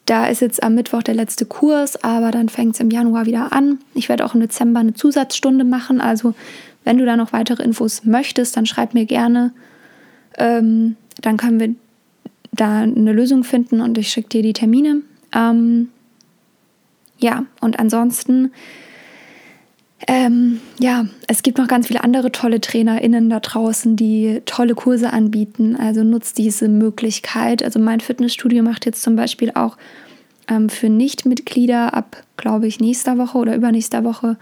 da 0.06 0.28
ist 0.28 0.42
jetzt 0.42 0.64
am 0.64 0.74
Mittwoch 0.74 1.04
der 1.04 1.14
letzte 1.14 1.46
Kurs, 1.46 2.02
aber 2.04 2.32
dann 2.32 2.50
fängt 2.50 2.76
es 2.76 2.80
im 2.80 2.90
Januar 2.90 3.26
wieder 3.26 3.52
an. 3.52 3.80
Ich 3.94 4.10
werde 4.10 4.26
auch 4.26 4.34
im 4.34 4.40
Dezember 4.40 4.80
eine 4.80 4.94
Zusatzstunde 4.94 5.66
machen. 5.66 6.02
Also 6.02 6.34
wenn 6.84 6.98
du 6.98 7.06
da 7.06 7.18
noch 7.18 7.34
weitere 7.34 7.64
Infos 7.64 8.06
möchtest, 8.06 8.56
dann 8.56 8.66
schreib 8.66 8.94
mir 8.94 9.06
gerne. 9.06 9.52
Ähm, 10.38 10.96
dann 11.22 11.38
können 11.38 11.60
wir 11.60 11.76
da 12.58 12.82
eine 12.82 13.14
Lösung 13.14 13.44
finden 13.44 13.82
und 13.82 13.98
ich 13.98 14.10
schicke 14.10 14.30
dir 14.30 14.42
die 14.42 14.54
Termine. 14.54 15.02
Ähm, 15.34 15.90
ja, 17.20 17.46
und 17.62 17.80
ansonsten 17.80 18.52
ähm, 20.06 20.60
ja, 20.80 21.06
es 21.28 21.42
gibt 21.42 21.58
noch 21.58 21.68
ganz 21.68 21.88
viele 21.88 22.04
andere 22.04 22.32
tolle 22.32 22.62
TrainerInnen 22.62 23.30
da 23.30 23.40
draußen, 23.40 23.96
die 23.96 24.42
tolle 24.46 24.76
Kurse 24.76 25.12
anbieten. 25.12 25.76
Also 25.76 26.04
nutzt 26.04 26.38
diese 26.38 26.70
Möglichkeit. 26.70 27.64
Also 27.64 27.80
mein 27.80 28.00
Fitnessstudio 28.00 28.64
macht 28.64 28.86
jetzt 28.86 29.02
zum 29.02 29.16
Beispiel 29.16 29.52
auch 29.56 29.78
ähm, 30.48 30.70
für 30.70 30.90
Nichtmitglieder 30.90 31.96
ab, 31.96 32.24
glaube 32.38 32.68
ich, 32.68 32.80
nächster 32.80 33.18
Woche 33.18 33.40
oder 33.40 33.56
übernächster 33.56 34.04
Woche 34.04 34.38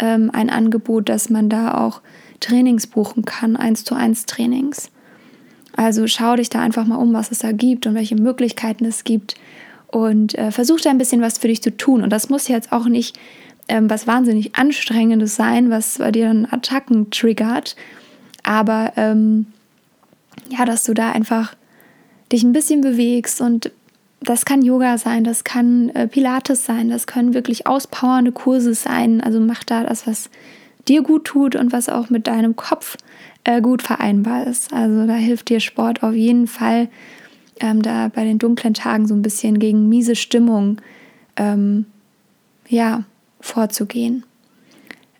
ähm, 0.00 0.30
ein 0.32 0.50
Angebot, 0.50 1.08
dass 1.08 1.30
man 1.30 1.48
da 1.48 1.74
auch 1.74 2.02
Trainings 2.40 2.88
buchen 2.88 3.24
kann, 3.24 3.56
eins 3.56 3.84
zu 3.84 3.94
eins 3.94 4.26
Trainings. 4.26 4.90
Also 5.78 6.08
schau 6.08 6.34
dich 6.34 6.50
da 6.50 6.60
einfach 6.60 6.84
mal 6.86 6.96
um, 6.96 7.12
was 7.12 7.30
es 7.30 7.38
da 7.38 7.52
gibt 7.52 7.86
und 7.86 7.94
welche 7.94 8.16
Möglichkeiten 8.16 8.84
es 8.84 9.04
gibt 9.04 9.36
und 9.86 10.36
äh, 10.36 10.50
versuch 10.50 10.80
da 10.80 10.90
ein 10.90 10.98
bisschen 10.98 11.20
was 11.20 11.38
für 11.38 11.46
dich 11.46 11.62
zu 11.62 11.70
tun. 11.76 12.02
Und 12.02 12.10
das 12.10 12.28
muss 12.28 12.48
jetzt 12.48 12.72
auch 12.72 12.86
nicht 12.86 13.16
ähm, 13.68 13.88
was 13.88 14.08
wahnsinnig 14.08 14.56
Anstrengendes 14.56 15.36
sein, 15.36 15.70
was 15.70 15.98
bei 15.98 16.10
dir 16.10 16.26
dann 16.26 16.48
Attacken 16.50 17.12
triggert. 17.12 17.76
Aber 18.42 18.92
ähm, 18.96 19.46
ja, 20.48 20.64
dass 20.64 20.82
du 20.82 20.94
da 20.94 21.12
einfach 21.12 21.54
dich 22.32 22.42
ein 22.42 22.52
bisschen 22.52 22.80
bewegst 22.80 23.40
und 23.40 23.70
das 24.20 24.44
kann 24.44 24.62
Yoga 24.62 24.98
sein, 24.98 25.22
das 25.22 25.44
kann 25.44 25.90
äh, 25.90 26.08
Pilates 26.08 26.64
sein, 26.64 26.88
das 26.88 27.06
können 27.06 27.34
wirklich 27.34 27.68
auspowernde 27.68 28.32
Kurse 28.32 28.74
sein. 28.74 29.20
Also 29.20 29.38
mach 29.38 29.62
da 29.62 29.84
das, 29.84 30.08
was 30.08 30.28
dir 30.88 31.02
gut 31.02 31.24
tut 31.24 31.54
und 31.54 31.70
was 31.72 31.88
auch 31.88 32.10
mit 32.10 32.26
deinem 32.26 32.56
Kopf 32.56 32.96
äh, 33.48 33.62
gut 33.62 33.80
vereinbar 33.80 34.46
ist. 34.46 34.74
Also 34.74 35.06
da 35.06 35.14
hilft 35.14 35.48
dir 35.48 35.60
Sport 35.60 36.02
auf 36.02 36.12
jeden 36.12 36.46
Fall, 36.46 36.88
ähm, 37.60 37.80
da 37.80 38.08
bei 38.08 38.22
den 38.24 38.38
dunklen 38.38 38.74
Tagen 38.74 39.06
so 39.06 39.14
ein 39.14 39.22
bisschen 39.22 39.58
gegen 39.58 39.88
miese 39.88 40.16
Stimmung 40.16 40.82
ähm, 41.36 41.86
ja, 42.68 43.04
vorzugehen. 43.40 44.24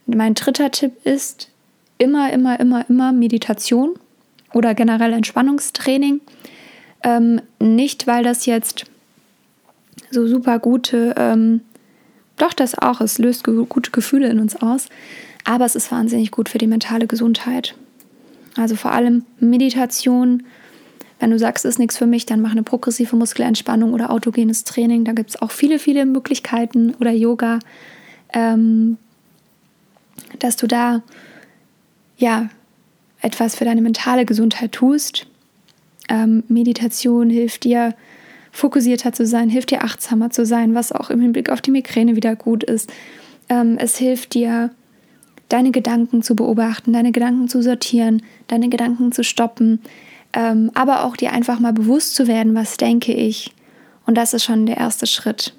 Mein 0.04 0.35
dritter 0.35 0.70
Tipp 0.70 0.92
ist 1.04 1.49
immer, 1.97 2.30
immer, 2.30 2.61
immer, 2.61 2.85
immer 2.90 3.12
Meditation 3.12 3.94
oder 4.52 4.75
generell 4.75 5.14
Entspannungstraining. 5.14 6.20
Ähm, 7.02 7.40
nicht, 7.58 8.06
weil 8.06 8.25
das 8.25 8.44
jetzt 8.44 8.85
so 10.11 10.26
super 10.26 10.58
gute, 10.58 11.14
ähm, 11.16 11.62
doch 12.37 12.52
das 12.52 12.76
auch, 12.76 13.00
es 13.00 13.18
löst 13.18 13.44
gute 13.44 13.90
Gefühle 13.90 14.28
in 14.28 14.38
uns 14.38 14.56
aus, 14.56 14.88
aber 15.44 15.64
es 15.64 15.76
ist 15.76 15.90
wahnsinnig 15.90 16.30
gut 16.30 16.50
für 16.50 16.58
die 16.58 16.66
mentale 16.66 17.06
Gesundheit. 17.06 17.75
Also 18.58 18.76
vor 18.76 18.92
allem 18.92 19.24
Meditation. 19.40 20.44
Wenn 21.20 21.30
du 21.30 21.38
sagst, 21.38 21.64
ist 21.64 21.78
nichts 21.78 21.98
für 21.98 22.06
mich, 22.06 22.26
dann 22.26 22.40
mach 22.40 22.52
eine 22.52 22.62
progressive 22.62 23.16
Muskelentspannung 23.16 23.92
oder 23.92 24.10
autogenes 24.10 24.62
Training. 24.64 25.04
Da 25.04 25.12
gibt 25.12 25.30
es 25.30 25.42
auch 25.42 25.50
viele, 25.50 25.80
viele 25.80 26.06
Möglichkeiten 26.06 26.94
oder 27.00 27.10
Yoga 27.10 27.58
ähm, 28.32 28.98
dass 30.38 30.56
du 30.56 30.66
da 30.66 31.02
ja 32.16 32.48
etwas 33.20 33.56
für 33.56 33.64
deine 33.64 33.82
mentale 33.82 34.24
Gesundheit 34.24 34.72
tust. 34.72 35.26
Ähm, 36.08 36.44
Meditation 36.48 37.30
hilft 37.30 37.64
dir, 37.64 37.94
fokussierter 38.52 39.12
zu 39.12 39.26
sein, 39.26 39.50
hilft 39.50 39.70
dir 39.70 39.84
achtsamer 39.84 40.30
zu 40.30 40.46
sein, 40.46 40.74
was 40.74 40.92
auch 40.92 41.10
im 41.10 41.20
Hinblick 41.20 41.50
auf 41.50 41.60
die 41.60 41.70
Migräne 41.70 42.16
wieder 42.16 42.36
gut 42.36 42.64
ist. 42.64 42.92
Ähm, 43.48 43.76
es 43.78 43.96
hilft 43.96 44.34
dir, 44.34 44.70
deine 45.49 45.71
Gedanken 45.71 46.23
zu 46.23 46.37
beobachten, 46.37 46.93
deine 46.93 47.12
Gedanken 47.12 47.49
zu 47.49 47.62
sortieren, 47.62 48.23
deine 48.49 48.69
Gedanken 48.69 49.12
zu 49.12 49.25
stoppen, 49.25 49.81
ähm, 50.33 50.71
aber 50.75 51.05
auch 51.05 51.17
dir 51.17 51.33
einfach 51.33 51.59
mal 51.59 51.73
bewusst 51.73 52.14
zu 52.14 52.26
werden, 52.26 52.55
was 52.55 52.76
denke 52.76 53.12
ich. 53.12 53.52
Und 54.07 54.17
das 54.17 54.35
ist 54.35 54.45
schon 54.45 54.67
der 54.67 54.76
erste 54.76 55.07
Schritt. 55.07 55.55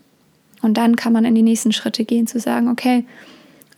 Und 0.62 0.78
dann 0.78 0.96
kann 0.96 1.14
man 1.14 1.26
in 1.26 1.36
die 1.36 1.42
nächsten 1.42 1.72
Schritte 1.72 2.06
gehen, 2.06 2.28
zu 2.28 2.40
sagen, 2.40 2.68
okay, 2.68 3.06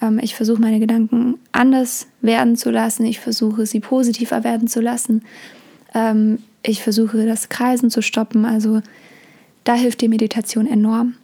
ähm, 0.01 0.19
ich 0.21 0.35
versuche 0.35 0.61
meine 0.61 0.79
Gedanken 0.79 1.35
anders 1.51 2.07
werden 2.21 2.57
zu 2.57 2.71
lassen, 2.71 3.05
ich 3.05 3.19
versuche 3.19 3.65
sie 3.65 3.79
positiver 3.79 4.43
werden 4.43 4.67
zu 4.67 4.81
lassen, 4.81 5.23
ähm, 5.93 6.39
ich 6.63 6.83
versuche 6.83 7.25
das 7.25 7.49
Kreisen 7.49 7.89
zu 7.89 8.01
stoppen. 8.01 8.45
Also 8.45 8.81
da 9.63 9.75
hilft 9.75 10.01
die 10.01 10.07
Meditation 10.07 10.67
enorm. 10.67 11.15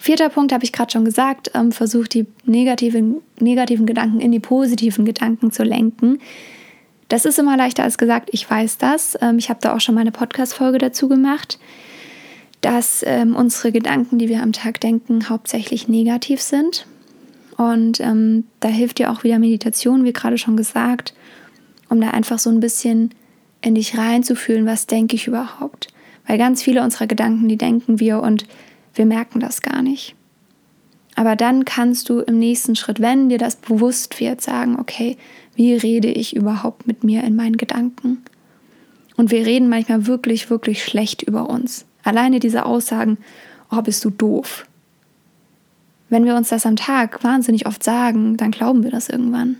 Vierter 0.00 0.30
Punkt 0.30 0.52
habe 0.52 0.64
ich 0.64 0.72
gerade 0.72 0.90
schon 0.90 1.04
gesagt, 1.04 1.50
ähm, 1.54 1.72
versuch 1.72 2.08
die 2.08 2.26
negativen, 2.44 3.16
negativen 3.38 3.86
Gedanken 3.86 4.20
in 4.20 4.32
die 4.32 4.40
positiven 4.40 5.04
Gedanken 5.04 5.52
zu 5.52 5.62
lenken. 5.62 6.20
Das 7.08 7.24
ist 7.24 7.38
immer 7.38 7.56
leichter 7.56 7.82
als 7.82 7.98
gesagt, 7.98 8.30
ich 8.32 8.48
weiß 8.48 8.78
das. 8.78 9.16
Ähm, 9.20 9.38
ich 9.38 9.50
habe 9.50 9.60
da 9.60 9.74
auch 9.74 9.80
schon 9.80 9.94
mal 9.94 10.00
eine 10.00 10.12
Podcast-Folge 10.12 10.78
dazu 10.78 11.08
gemacht 11.08 11.58
dass 12.60 13.02
ähm, 13.06 13.36
unsere 13.36 13.72
Gedanken, 13.72 14.18
die 14.18 14.28
wir 14.28 14.42
am 14.42 14.52
Tag 14.52 14.80
denken, 14.80 15.28
hauptsächlich 15.28 15.88
negativ 15.88 16.40
sind. 16.40 16.86
Und 17.56 18.00
ähm, 18.00 18.44
da 18.60 18.68
hilft 18.68 18.98
dir 18.98 19.10
auch 19.10 19.24
wieder 19.24 19.38
Meditation, 19.38 20.04
wie 20.04 20.12
gerade 20.12 20.38
schon 20.38 20.56
gesagt, 20.56 21.14
um 21.88 22.00
da 22.00 22.10
einfach 22.10 22.38
so 22.38 22.50
ein 22.50 22.60
bisschen 22.60 23.10
in 23.62 23.74
dich 23.74 23.96
reinzufühlen, 23.96 24.66
was 24.66 24.86
denke 24.86 25.16
ich 25.16 25.26
überhaupt. 25.26 25.88
Weil 26.26 26.38
ganz 26.38 26.62
viele 26.62 26.82
unserer 26.82 27.06
Gedanken, 27.06 27.48
die 27.48 27.56
denken 27.56 27.98
wir 27.98 28.20
und 28.20 28.46
wir 28.94 29.06
merken 29.06 29.40
das 29.40 29.62
gar 29.62 29.82
nicht. 29.82 30.14
Aber 31.16 31.36
dann 31.36 31.64
kannst 31.64 32.08
du 32.08 32.20
im 32.20 32.38
nächsten 32.38 32.76
Schritt, 32.76 33.00
wenn 33.00 33.28
dir 33.28 33.38
das 33.38 33.56
bewusst 33.56 34.20
wird, 34.20 34.40
sagen, 34.40 34.78
okay, 34.78 35.16
wie 35.54 35.74
rede 35.74 36.08
ich 36.08 36.34
überhaupt 36.34 36.86
mit 36.86 37.04
mir 37.04 37.24
in 37.24 37.36
meinen 37.36 37.56
Gedanken? 37.56 38.22
Und 39.16 39.30
wir 39.30 39.44
reden 39.44 39.68
manchmal 39.68 40.06
wirklich, 40.06 40.48
wirklich 40.48 40.82
schlecht 40.82 41.22
über 41.22 41.50
uns. 41.50 41.84
Alleine 42.04 42.40
diese 42.40 42.64
Aussagen, 42.64 43.18
oh, 43.70 43.82
bist 43.82 44.04
du 44.04 44.10
doof. 44.10 44.66
Wenn 46.08 46.24
wir 46.24 46.36
uns 46.36 46.48
das 46.48 46.64
am 46.64 46.76
Tag 46.76 47.22
wahnsinnig 47.22 47.66
oft 47.66 47.84
sagen, 47.84 48.36
dann 48.36 48.50
glauben 48.50 48.82
wir 48.82 48.90
das 48.90 49.08
irgendwann. 49.08 49.56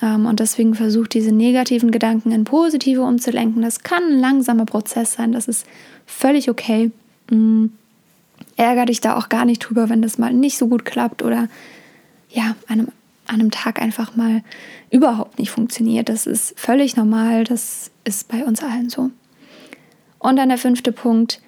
Ähm, 0.00 0.26
und 0.26 0.40
deswegen 0.40 0.74
versucht 0.74 1.14
diese 1.14 1.32
negativen 1.32 1.90
Gedanken 1.90 2.30
in 2.30 2.44
positive 2.44 3.02
umzulenken. 3.02 3.62
Das 3.62 3.80
kann 3.80 4.04
ein 4.04 4.20
langsamer 4.20 4.64
Prozess 4.64 5.14
sein, 5.14 5.32
das 5.32 5.48
ist 5.48 5.66
völlig 6.06 6.48
okay. 6.48 6.90
Mm. 7.30 7.66
Ärger 8.56 8.86
dich 8.86 9.00
da 9.00 9.16
auch 9.16 9.28
gar 9.28 9.44
nicht 9.44 9.60
drüber, 9.60 9.88
wenn 9.88 10.02
das 10.02 10.18
mal 10.18 10.32
nicht 10.32 10.58
so 10.58 10.68
gut 10.68 10.84
klappt 10.84 11.22
oder 11.22 11.48
ja, 12.30 12.54
einem, 12.68 12.88
an 13.26 13.40
einem 13.40 13.50
Tag 13.50 13.80
einfach 13.80 14.14
mal 14.14 14.42
überhaupt 14.90 15.38
nicht 15.38 15.50
funktioniert. 15.50 16.08
Das 16.08 16.26
ist 16.26 16.58
völlig 16.58 16.96
normal, 16.96 17.44
das 17.44 17.90
ist 18.04 18.28
bei 18.28 18.44
uns 18.44 18.62
allen 18.62 18.90
so. 18.90 19.10
Und 20.18 20.36
dann 20.36 20.48
der 20.48 20.58
fünfte 20.58 20.92
Punkt. 20.92 21.40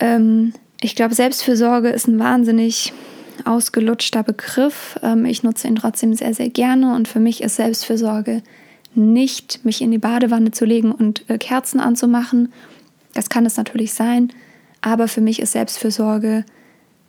Ähm, 0.00 0.54
ich 0.80 0.94
glaube, 0.96 1.14
Selbstfürsorge 1.14 1.88
ist 1.88 2.08
ein 2.08 2.18
wahnsinnig 2.18 2.92
ausgelutschter 3.44 4.22
Begriff. 4.22 4.98
Ähm, 5.02 5.24
ich 5.24 5.42
nutze 5.42 5.68
ihn 5.68 5.76
trotzdem 5.76 6.14
sehr, 6.14 6.34
sehr 6.34 6.48
gerne 6.48 6.94
und 6.94 7.08
für 7.08 7.20
mich 7.20 7.42
ist 7.42 7.56
Selbstfürsorge 7.56 8.42
nicht, 8.94 9.64
mich 9.64 9.82
in 9.82 9.90
die 9.90 9.98
Badewanne 9.98 10.50
zu 10.50 10.64
legen 10.64 10.92
und 10.92 11.28
äh, 11.28 11.38
Kerzen 11.38 11.80
anzumachen. 11.80 12.52
Das 13.12 13.28
kann 13.28 13.46
es 13.46 13.56
natürlich 13.56 13.94
sein, 13.94 14.32
aber 14.86 15.08
für 15.08 15.20
mich 15.20 15.40
ist 15.42 15.50
Selbstfürsorge 15.50 16.44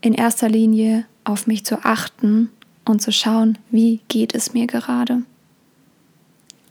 in 0.02 0.16
erster 0.16 0.50
Linie 0.50 1.06
auf 1.24 1.46
mich 1.46 1.64
zu 1.64 1.86
achten 1.86 2.50
und 2.86 3.04
zu 3.04 3.12
schauen, 3.12 3.60
wie 3.70 4.00
geht 4.08 4.34
es 4.34 4.52
mir 4.56 4.66
gerade. 4.66 5.22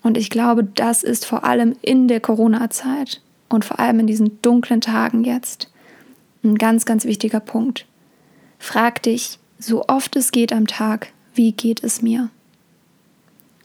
Und 0.03 0.17
ich 0.17 0.31
glaube, 0.31 0.65
das 0.65 1.05
ist 1.05 1.25
vor 1.25 1.45
allem 1.45 1.77
in 1.81 2.09
der 2.09 2.19
Corona-Zeit 2.19 3.21
und 3.49 3.65
vor 3.65 3.79
allem 3.79 4.01
in 4.01 4.09
diesen 4.09 4.43
dunklen 4.43 4.81
Tagen 4.81 5.23
jetzt 5.23 5.71
ein 6.43 6.57
ganz, 6.57 6.85
ganz 6.87 7.05
wichtiger 7.05 7.39
Punkt. 7.39 7.87
Frag 8.59 9.01
dich, 9.05 9.39
so 9.61 9.85
oft 9.87 10.17
es 10.17 10.33
geht 10.33 10.53
am 10.53 10.67
Tag, 10.67 11.13
wie 11.37 11.53
geht 11.53 11.85
es 11.85 12.03
mir? 12.03 12.31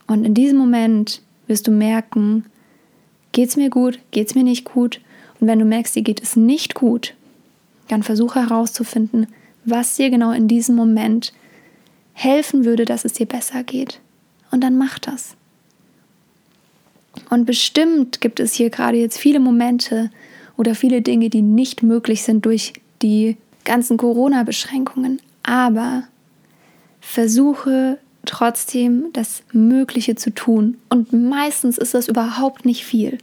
Und 0.05 0.25
in 0.25 0.35
diesem 0.35 0.59
Moment 0.59 1.23
wirst 1.47 1.65
du 1.65 1.71
merken, 1.71 2.45
geht 3.31 3.49
es 3.49 3.57
mir 3.57 3.71
gut, 3.71 3.97
geht 4.11 4.27
es 4.27 4.35
mir 4.35 4.43
nicht 4.43 4.63
gut? 4.63 5.01
Und 5.39 5.47
wenn 5.47 5.57
du 5.57 5.65
merkst, 5.65 5.95
dir 5.95 6.03
geht 6.03 6.21
es 6.21 6.35
nicht 6.35 6.75
gut, 6.75 7.15
dann 7.91 8.03
versuche 8.03 8.41
herauszufinden, 8.41 9.27
was 9.65 9.95
dir 9.95 10.09
genau 10.09 10.31
in 10.31 10.47
diesem 10.47 10.75
Moment 10.75 11.33
helfen 12.13 12.65
würde, 12.65 12.85
dass 12.85 13.05
es 13.05 13.13
dir 13.13 13.25
besser 13.25 13.63
geht. 13.63 13.99
Und 14.51 14.63
dann 14.63 14.77
mach 14.77 14.99
das. 14.99 15.35
Und 17.29 17.45
bestimmt 17.45 18.21
gibt 18.21 18.39
es 18.39 18.53
hier 18.53 18.69
gerade 18.69 18.97
jetzt 18.97 19.17
viele 19.17 19.39
Momente 19.39 20.09
oder 20.57 20.75
viele 20.75 21.01
Dinge, 21.01 21.29
die 21.29 21.41
nicht 21.41 21.83
möglich 21.83 22.23
sind 22.23 22.45
durch 22.45 22.73
die 23.01 23.37
ganzen 23.63 23.97
Corona-Beschränkungen 23.97 25.19
aber 25.43 26.03
versuche 26.99 27.97
trotzdem 28.25 29.07
das 29.13 29.43
Mögliche 29.51 30.15
zu 30.15 30.33
tun. 30.33 30.77
Und 30.89 31.11
meistens 31.11 31.77
ist 31.77 31.93
das 31.93 32.07
überhaupt 32.07 32.65
nicht 32.65 32.85
viel. 32.85 33.17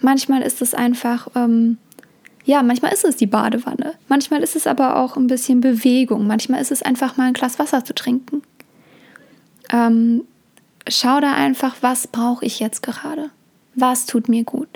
Manchmal 0.00 0.42
ist 0.42 0.60
es 0.60 0.74
einfach, 0.74 1.28
ähm, 1.34 1.78
ja, 2.46 2.62
manchmal 2.62 2.92
ist 2.92 3.04
es 3.04 3.16
die 3.16 3.26
Badewanne. 3.26 3.94
Manchmal 4.08 4.40
ist 4.40 4.54
es 4.54 4.68
aber 4.68 4.96
auch 4.96 5.16
ein 5.16 5.26
bisschen 5.26 5.60
Bewegung. 5.60 6.28
Manchmal 6.28 6.62
ist 6.62 6.70
es 6.70 6.80
einfach 6.80 7.16
mal 7.16 7.24
ein 7.24 7.32
Glas 7.32 7.58
Wasser 7.58 7.84
zu 7.84 7.92
trinken. 7.92 8.40
Ähm, 9.72 10.22
schau 10.88 11.20
da 11.20 11.34
einfach, 11.34 11.74
was 11.80 12.06
brauche 12.06 12.44
ich 12.44 12.60
jetzt 12.60 12.84
gerade? 12.84 13.30
Was 13.74 14.06
tut 14.06 14.28
mir 14.28 14.44
gut? 14.44 14.68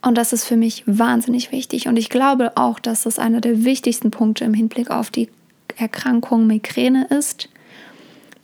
Und 0.00 0.16
das 0.16 0.32
ist 0.32 0.44
für 0.44 0.56
mich 0.56 0.84
wahnsinnig 0.86 1.50
wichtig. 1.50 1.88
Und 1.88 1.96
ich 1.96 2.08
glaube 2.08 2.56
auch, 2.56 2.78
dass 2.78 3.02
das 3.02 3.18
einer 3.18 3.40
der 3.40 3.64
wichtigsten 3.64 4.12
Punkte 4.12 4.44
im 4.44 4.54
Hinblick 4.54 4.92
auf 4.92 5.10
die 5.10 5.28
Erkrankung 5.76 6.46
Migräne 6.46 7.06
ist. 7.06 7.48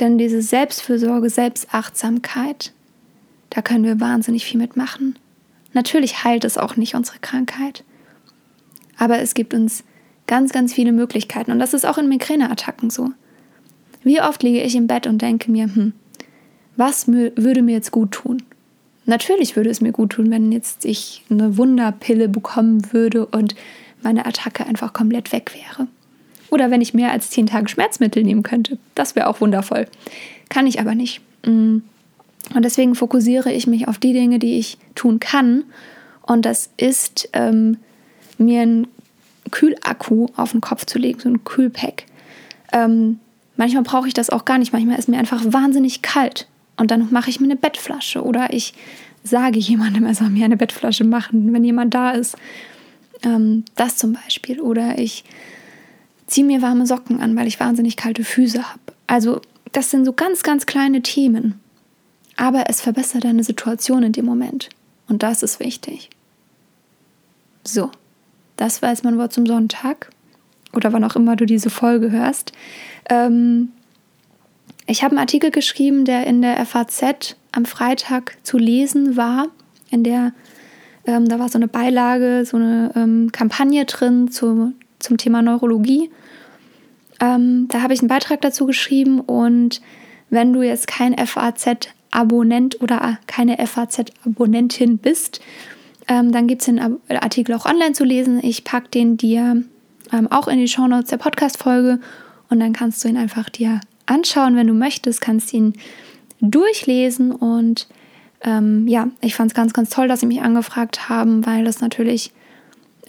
Denn 0.01 0.19
diese 0.19 0.43
Selbstfürsorge, 0.43 1.31
Selbstachtsamkeit, 1.31 2.73
da 3.51 3.63
können 3.63 3.85
wir 3.85 4.01
wahnsinnig 4.01 4.45
viel 4.45 4.59
mitmachen. 4.59 5.17
Natürlich 5.79 6.25
heilt 6.25 6.45
es 6.45 6.59
auch 6.59 6.75
nicht 6.75 6.97
unsere 6.97 7.21
Krankheit. 7.21 7.85
Aber 8.97 9.21
es 9.21 9.35
gibt 9.35 9.55
uns 9.55 9.85
ganz, 10.27 10.51
ganz 10.51 10.75
viele 10.75 10.91
Möglichkeiten. 10.91 11.53
Und 11.53 11.61
das 11.61 11.73
ist 11.73 11.87
auch 11.87 11.99
in 11.99 12.09
Migräneattacken 12.09 12.91
so. 12.91 13.11
Wie 14.03 14.21
oft 14.21 14.43
liege 14.43 14.61
ich 14.61 14.75
im 14.75 14.89
Bett 14.89 15.07
und 15.07 15.23
denke 15.23 15.53
mir, 15.53 15.73
hm, 15.73 15.93
was 16.75 17.07
würde 17.07 17.63
mir 17.63 17.77
jetzt 17.77 17.93
gut 17.93 18.11
tun? 18.11 18.43
Natürlich 19.07 19.55
würde 19.55 19.71
es 19.71 19.81
mir 19.81 19.93
gut 19.93 20.11
tun, 20.11 20.33
wenn 20.33 20.51
jetzt 20.51 20.85
ich 20.85 21.23
eine 21.31 21.57
Wunderpille 21.57 22.29
bekommen 22.29 22.93
würde 22.93 23.27
und 23.27 23.55
meine 24.03 24.27
Attacke 24.27 24.67
einfach 24.67 24.93
komplett 24.93 25.31
weg 25.31 25.53
wäre. 25.55 25.87
Oder 26.51 26.73
wenn 26.73 26.81
ich 26.81 26.93
mehr 26.93 27.13
als 27.13 27.31
zehn 27.31 27.47
Tage 27.47 27.69
Schmerzmittel 27.69 28.25
nehmen 28.25 28.43
könnte. 28.43 28.79
Das 28.97 29.15
wäre 29.15 29.29
auch 29.29 29.41
wundervoll. 29.41 29.87
Kann 30.49 30.67
ich 30.67 30.81
aber 30.81 30.97
nicht. 30.97 31.21
Mm. 31.47 31.83
Und 32.55 32.65
deswegen 32.65 32.95
fokussiere 32.95 33.53
ich 33.53 33.67
mich 33.67 33.89
auf 33.89 33.99
die 33.99 34.13
Dinge, 34.13 34.39
die 34.39 34.59
ich 34.59 34.79
tun 34.95 35.21
kann. 35.21 35.65
Und 36.23 36.45
das 36.45 36.71
ist, 36.77 37.29
ähm, 37.33 37.79
mir 38.39 38.63
einen 38.63 38.87
Kühlakku 39.51 40.27
auf 40.37 40.53
den 40.53 40.61
Kopf 40.61 40.87
zu 40.87 40.99
legen, 40.99 41.21
so 41.21 41.29
ein 41.29 41.45
Kühlpack. 41.45 42.05
Ähm, 42.73 43.19
manchmal 43.57 43.83
brauche 43.83 44.09
ich 44.09 44.15
das 44.15 44.31
auch 44.31 44.45
gar 44.45 44.59
nicht. 44.59 44.73
Manchmal 44.73 44.99
ist 44.99 45.09
mir 45.09 45.19
einfach 45.19 45.43
wahnsinnig 45.45 46.03
kalt. 46.03 46.47
Und 46.77 46.91
dann 46.91 47.09
mache 47.11 47.31
ich 47.31 47.41
mir 47.41 47.47
eine 47.47 47.57
Bettflasche 47.57 48.23
oder 48.23 48.53
ich 48.53 48.73
sage 49.25 49.59
jemandem, 49.59 50.07
er 50.07 50.15
soll 50.15 50.31
mir 50.31 50.45
eine 50.45 50.57
Bettflasche 50.57 51.05
machen, 51.05 51.53
wenn 51.53 51.65
jemand 51.65 51.93
da 51.93 52.13
ist. 52.13 52.37
Ähm, 53.23 53.65
das 53.75 53.97
zum 53.97 54.13
Beispiel. 54.13 54.61
Oder 54.61 54.99
ich 54.99 55.25
ziehe 56.27 56.47
mir 56.47 56.63
warme 56.63 56.87
Socken 56.87 57.21
an, 57.21 57.35
weil 57.37 57.47
ich 57.47 57.59
wahnsinnig 57.59 57.97
kalte 57.97 58.23
Füße 58.23 58.63
habe. 58.63 58.81
Also 59.07 59.41
das 59.73 59.91
sind 59.91 60.05
so 60.05 60.13
ganz, 60.13 60.43
ganz 60.43 60.67
kleine 60.67 61.03
Themen. 61.03 61.61
Aber 62.39 62.67
es 62.69 62.81
verbessert 62.81 63.25
deine 63.25 63.43
Situation 63.43 64.05
in 64.05 64.13
dem 64.13 64.25
Moment. 64.25 64.69
Und 65.09 65.25
das 65.25 65.43
ist 65.43 65.59
wichtig. 65.59 66.09
So, 67.65 67.91
das 68.57 68.81
war 68.81 68.91
jetzt 68.91 69.03
mein 69.03 69.19
Wort 69.19 69.33
zum 69.33 69.45
Sonntag. 69.45 70.11
Oder 70.73 70.93
wann 70.93 71.03
auch 71.03 71.17
immer 71.17 71.35
du 71.35 71.47
diese 71.47 71.69
Folge 71.69 72.13
hörst. 72.13 72.53
Ähm, 73.11 73.71
ich 74.87 75.03
habe 75.03 75.13
einen 75.13 75.19
Artikel 75.19 75.51
geschrieben, 75.51 76.05
der 76.05 76.29
in 76.29 76.41
der 76.41 76.65
FAZ 76.65 77.35
am 77.51 77.65
Freitag 77.65 78.37
zu 78.45 78.57
lesen 78.57 79.17
war. 79.17 79.49
In 79.91 80.05
der, 80.05 80.33
ähm, 81.07 81.29
da 81.29 81.41
war 81.41 81.49
so 81.49 81.59
eine 81.59 81.67
Beilage, 81.67 82.45
so 82.47 82.57
eine 82.57 82.93
ähm, 82.95 83.33
Kampagne 83.33 83.85
drin 83.85 84.31
zu, 84.31 84.75
zum 85.01 85.17
Thema 85.17 85.43
Neurologie. 85.43 86.09
Ähm, 87.19 87.67
da 87.67 87.83
habe 87.83 87.95
ich 87.95 88.01
einen 88.01 88.09
Beitrag 88.09 88.43
dazu 88.43 88.65
geschrieben 88.65 89.19
und 89.19 89.81
wenn 90.31 90.53
du 90.53 90.63
jetzt 90.63 90.87
kein 90.87 91.15
FAZ-Abonnent 92.11 92.81
oder 92.81 93.19
keine 93.27 93.57
FAZ-Abonnentin 93.59 94.99
bist, 94.99 95.41
ähm, 96.09 96.33
dann 96.33 96.47
gibt 96.47 96.63
es 96.63 96.67
den 96.67 96.81
Artikel 97.09 97.55
auch 97.55 97.67
online 97.67 97.93
zu 97.93 98.05
lesen. 98.05 98.43
Ich 98.43 98.65
packe 98.65 98.89
den 98.89 99.17
dir 99.17 99.63
ähm, 100.13 100.31
auch 100.31 100.49
in 100.49 100.59
die 100.59 100.69
Shownotes 100.69 101.11
der 101.11 101.19
Podcast-Folge 101.19 102.01
und 102.49 102.61
dann 102.61 102.73
kannst 102.73 103.05
du 103.05 103.09
ihn 103.09 103.17
einfach 103.17 103.51
dir 103.51 103.81
anschauen, 104.07 104.57
wenn 104.57 104.67
du 104.67 104.75
möchtest, 104.75 105.21
kannst 105.21 105.53
ihn 105.53 105.75
durchlesen 106.41 107.33
und 107.33 107.89
ähm, 108.43 108.87
ja, 108.87 109.09
ich 109.21 109.35
fand 109.35 109.51
es 109.51 109.55
ganz, 109.55 109.73
ganz 109.73 109.91
toll, 109.91 110.09
dass 110.09 110.21
sie 110.21 110.27
mich 110.27 110.41
angefragt 110.41 111.09
haben, 111.09 111.45
weil 111.45 111.65
das 111.65 111.81
natürlich 111.81 112.33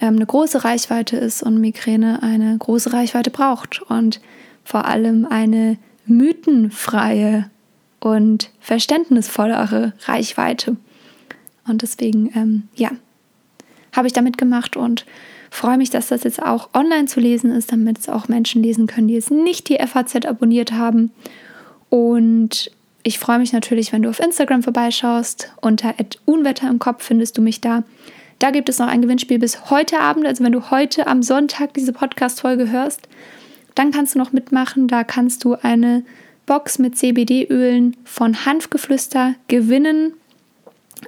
ähm, 0.00 0.16
eine 0.16 0.26
große 0.26 0.64
Reichweite 0.64 1.16
ist 1.16 1.42
und 1.42 1.60
Migräne 1.60 2.22
eine 2.22 2.58
große 2.58 2.92
Reichweite 2.92 3.30
braucht 3.30 3.80
und 3.82 4.20
vor 4.64 4.86
allem 4.86 5.24
eine 5.24 5.78
mythenfreie 6.06 7.48
und 8.00 8.50
verständnisvollere 8.60 9.92
Reichweite. 10.06 10.76
Und 11.66 11.82
deswegen, 11.82 12.30
ähm, 12.34 12.68
ja, 12.74 12.90
habe 13.92 14.06
ich 14.06 14.12
da 14.12 14.22
mitgemacht 14.22 14.76
und 14.76 15.04
freue 15.50 15.76
mich, 15.76 15.90
dass 15.90 16.08
das 16.08 16.24
jetzt 16.24 16.42
auch 16.42 16.70
online 16.74 17.06
zu 17.06 17.20
lesen 17.20 17.50
ist, 17.50 17.72
damit 17.72 17.98
es 17.98 18.08
auch 18.08 18.28
Menschen 18.28 18.62
lesen 18.62 18.86
können, 18.86 19.08
die 19.08 19.14
jetzt 19.14 19.30
nicht 19.30 19.68
die 19.68 19.78
FAZ 19.78 20.24
abonniert 20.26 20.72
haben. 20.72 21.10
Und 21.88 22.70
ich 23.02 23.18
freue 23.18 23.38
mich 23.38 23.52
natürlich, 23.52 23.92
wenn 23.92 24.02
du 24.02 24.10
auf 24.10 24.20
Instagram 24.20 24.62
vorbeischaust. 24.62 25.52
Unter 25.60 25.94
Unwetter 26.24 26.68
im 26.68 26.78
Kopf 26.78 27.04
findest 27.04 27.36
du 27.36 27.42
mich 27.42 27.60
da. 27.60 27.82
Da 28.38 28.50
gibt 28.50 28.68
es 28.68 28.78
noch 28.78 28.88
ein 28.88 29.02
Gewinnspiel 29.02 29.38
bis 29.38 29.70
heute 29.70 30.00
Abend. 30.00 30.26
Also 30.26 30.44
wenn 30.44 30.52
du 30.52 30.70
heute 30.70 31.06
am 31.06 31.22
Sonntag 31.22 31.74
diese 31.74 31.92
Podcast-Folge 31.92 32.70
hörst, 32.70 33.08
dann 33.74 33.90
kannst 33.90 34.14
du 34.14 34.18
noch 34.18 34.32
mitmachen. 34.32 34.88
Da 34.88 35.04
kannst 35.04 35.44
du 35.44 35.54
eine 35.54 36.04
Box 36.50 36.80
mit 36.80 36.98
CBD-Ölen 36.98 37.96
von 38.02 38.44
Hanfgeflüster 38.44 39.36
gewinnen. 39.46 40.14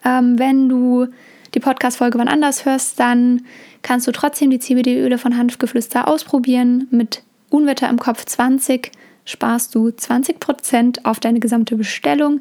Ähm, 0.04 0.38
wenn 0.38 0.68
du 0.68 1.08
die 1.52 1.58
Podcast-Folge 1.58 2.16
wann 2.16 2.28
anders 2.28 2.64
hörst, 2.64 3.00
dann 3.00 3.44
kannst 3.82 4.06
du 4.06 4.12
trotzdem 4.12 4.50
die 4.50 4.60
CBD-Öle 4.60 5.18
von 5.18 5.36
Hanfgeflüster 5.36 6.06
ausprobieren. 6.06 6.86
Mit 6.92 7.24
Unwetter 7.50 7.90
im 7.90 7.98
Kopf 7.98 8.24
20 8.24 8.92
sparst 9.24 9.74
du 9.74 9.88
20% 9.88 11.04
auf 11.06 11.18
deine 11.18 11.40
gesamte 11.40 11.74
Bestellung. 11.74 12.40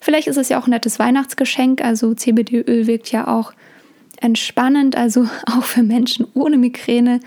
Vielleicht 0.00 0.26
ist 0.26 0.38
es 0.38 0.48
ja 0.48 0.58
auch 0.58 0.66
ein 0.66 0.70
nettes 0.70 0.98
Weihnachtsgeschenk. 0.98 1.84
Also 1.84 2.14
CBD-Öl 2.14 2.86
wirkt 2.86 3.12
ja 3.12 3.28
auch 3.28 3.52
entspannend, 4.22 4.96
also 4.96 5.28
auch 5.46 5.64
für 5.64 5.82
Menschen 5.82 6.26
ohne 6.32 6.56
Migräne. 6.56 7.20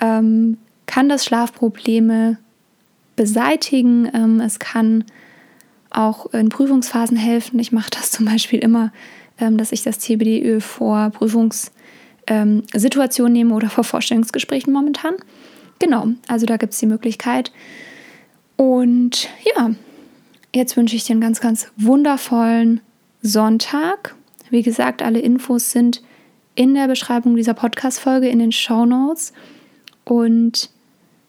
Ähm, 0.00 0.58
kann 0.86 1.08
das 1.08 1.24
Schlafprobleme 1.24 2.38
beseitigen. 3.16 4.08
Ähm, 4.12 4.40
es 4.40 4.58
kann 4.58 5.04
auch 5.90 6.26
in 6.32 6.48
Prüfungsphasen 6.48 7.16
helfen. 7.16 7.58
Ich 7.58 7.72
mache 7.72 7.90
das 7.90 8.10
zum 8.12 8.26
Beispiel 8.26 8.60
immer, 8.60 8.92
ähm, 9.38 9.58
dass 9.58 9.72
ich 9.72 9.82
das 9.82 9.98
CBD-Öl 9.98 10.60
vor 10.60 11.10
Prüfungssituationen 11.10 13.32
nehme 13.32 13.54
oder 13.54 13.70
vor 13.70 13.84
Vorstellungsgesprächen 13.84 14.72
momentan. 14.72 15.14
Genau, 15.78 16.08
also 16.28 16.46
da 16.46 16.56
gibt 16.56 16.72
es 16.74 16.78
die 16.78 16.86
Möglichkeit. 16.86 17.50
Und 18.56 19.28
ja, 19.56 19.70
jetzt 20.54 20.76
wünsche 20.76 20.94
ich 20.94 21.04
dir 21.04 21.12
einen 21.12 21.20
ganz, 21.20 21.40
ganz 21.40 21.72
wundervollen 21.76 22.80
Sonntag. 23.22 24.14
Wie 24.50 24.62
gesagt, 24.62 25.02
alle 25.02 25.18
Infos 25.18 25.72
sind 25.72 26.02
in 26.54 26.74
der 26.74 26.86
Beschreibung 26.86 27.36
dieser 27.36 27.54
Podcast-Folge, 27.54 28.28
in 28.28 28.38
den 28.38 28.52
Show 28.52 28.84
Notes. 28.84 29.32
Und 30.04 30.70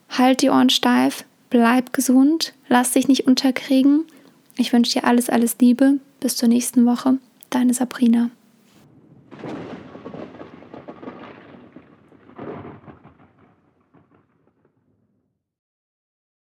halt 0.09 0.41
die 0.41 0.49
Ohren 0.49 0.69
steif, 0.69 1.25
bleib 1.53 1.93
gesund, 1.93 2.55
lass 2.67 2.93
dich 2.93 3.07
nicht 3.07 3.27
unterkriegen. 3.27 4.05
Ich 4.57 4.73
wünsche 4.73 4.93
dir 4.93 5.05
alles, 5.05 5.29
alles 5.29 5.57
Liebe. 5.61 5.99
Bis 6.19 6.35
zur 6.35 6.49
nächsten 6.49 6.83
Woche. 6.87 7.19
Deine 7.51 7.75
Sabrina. 7.75 8.31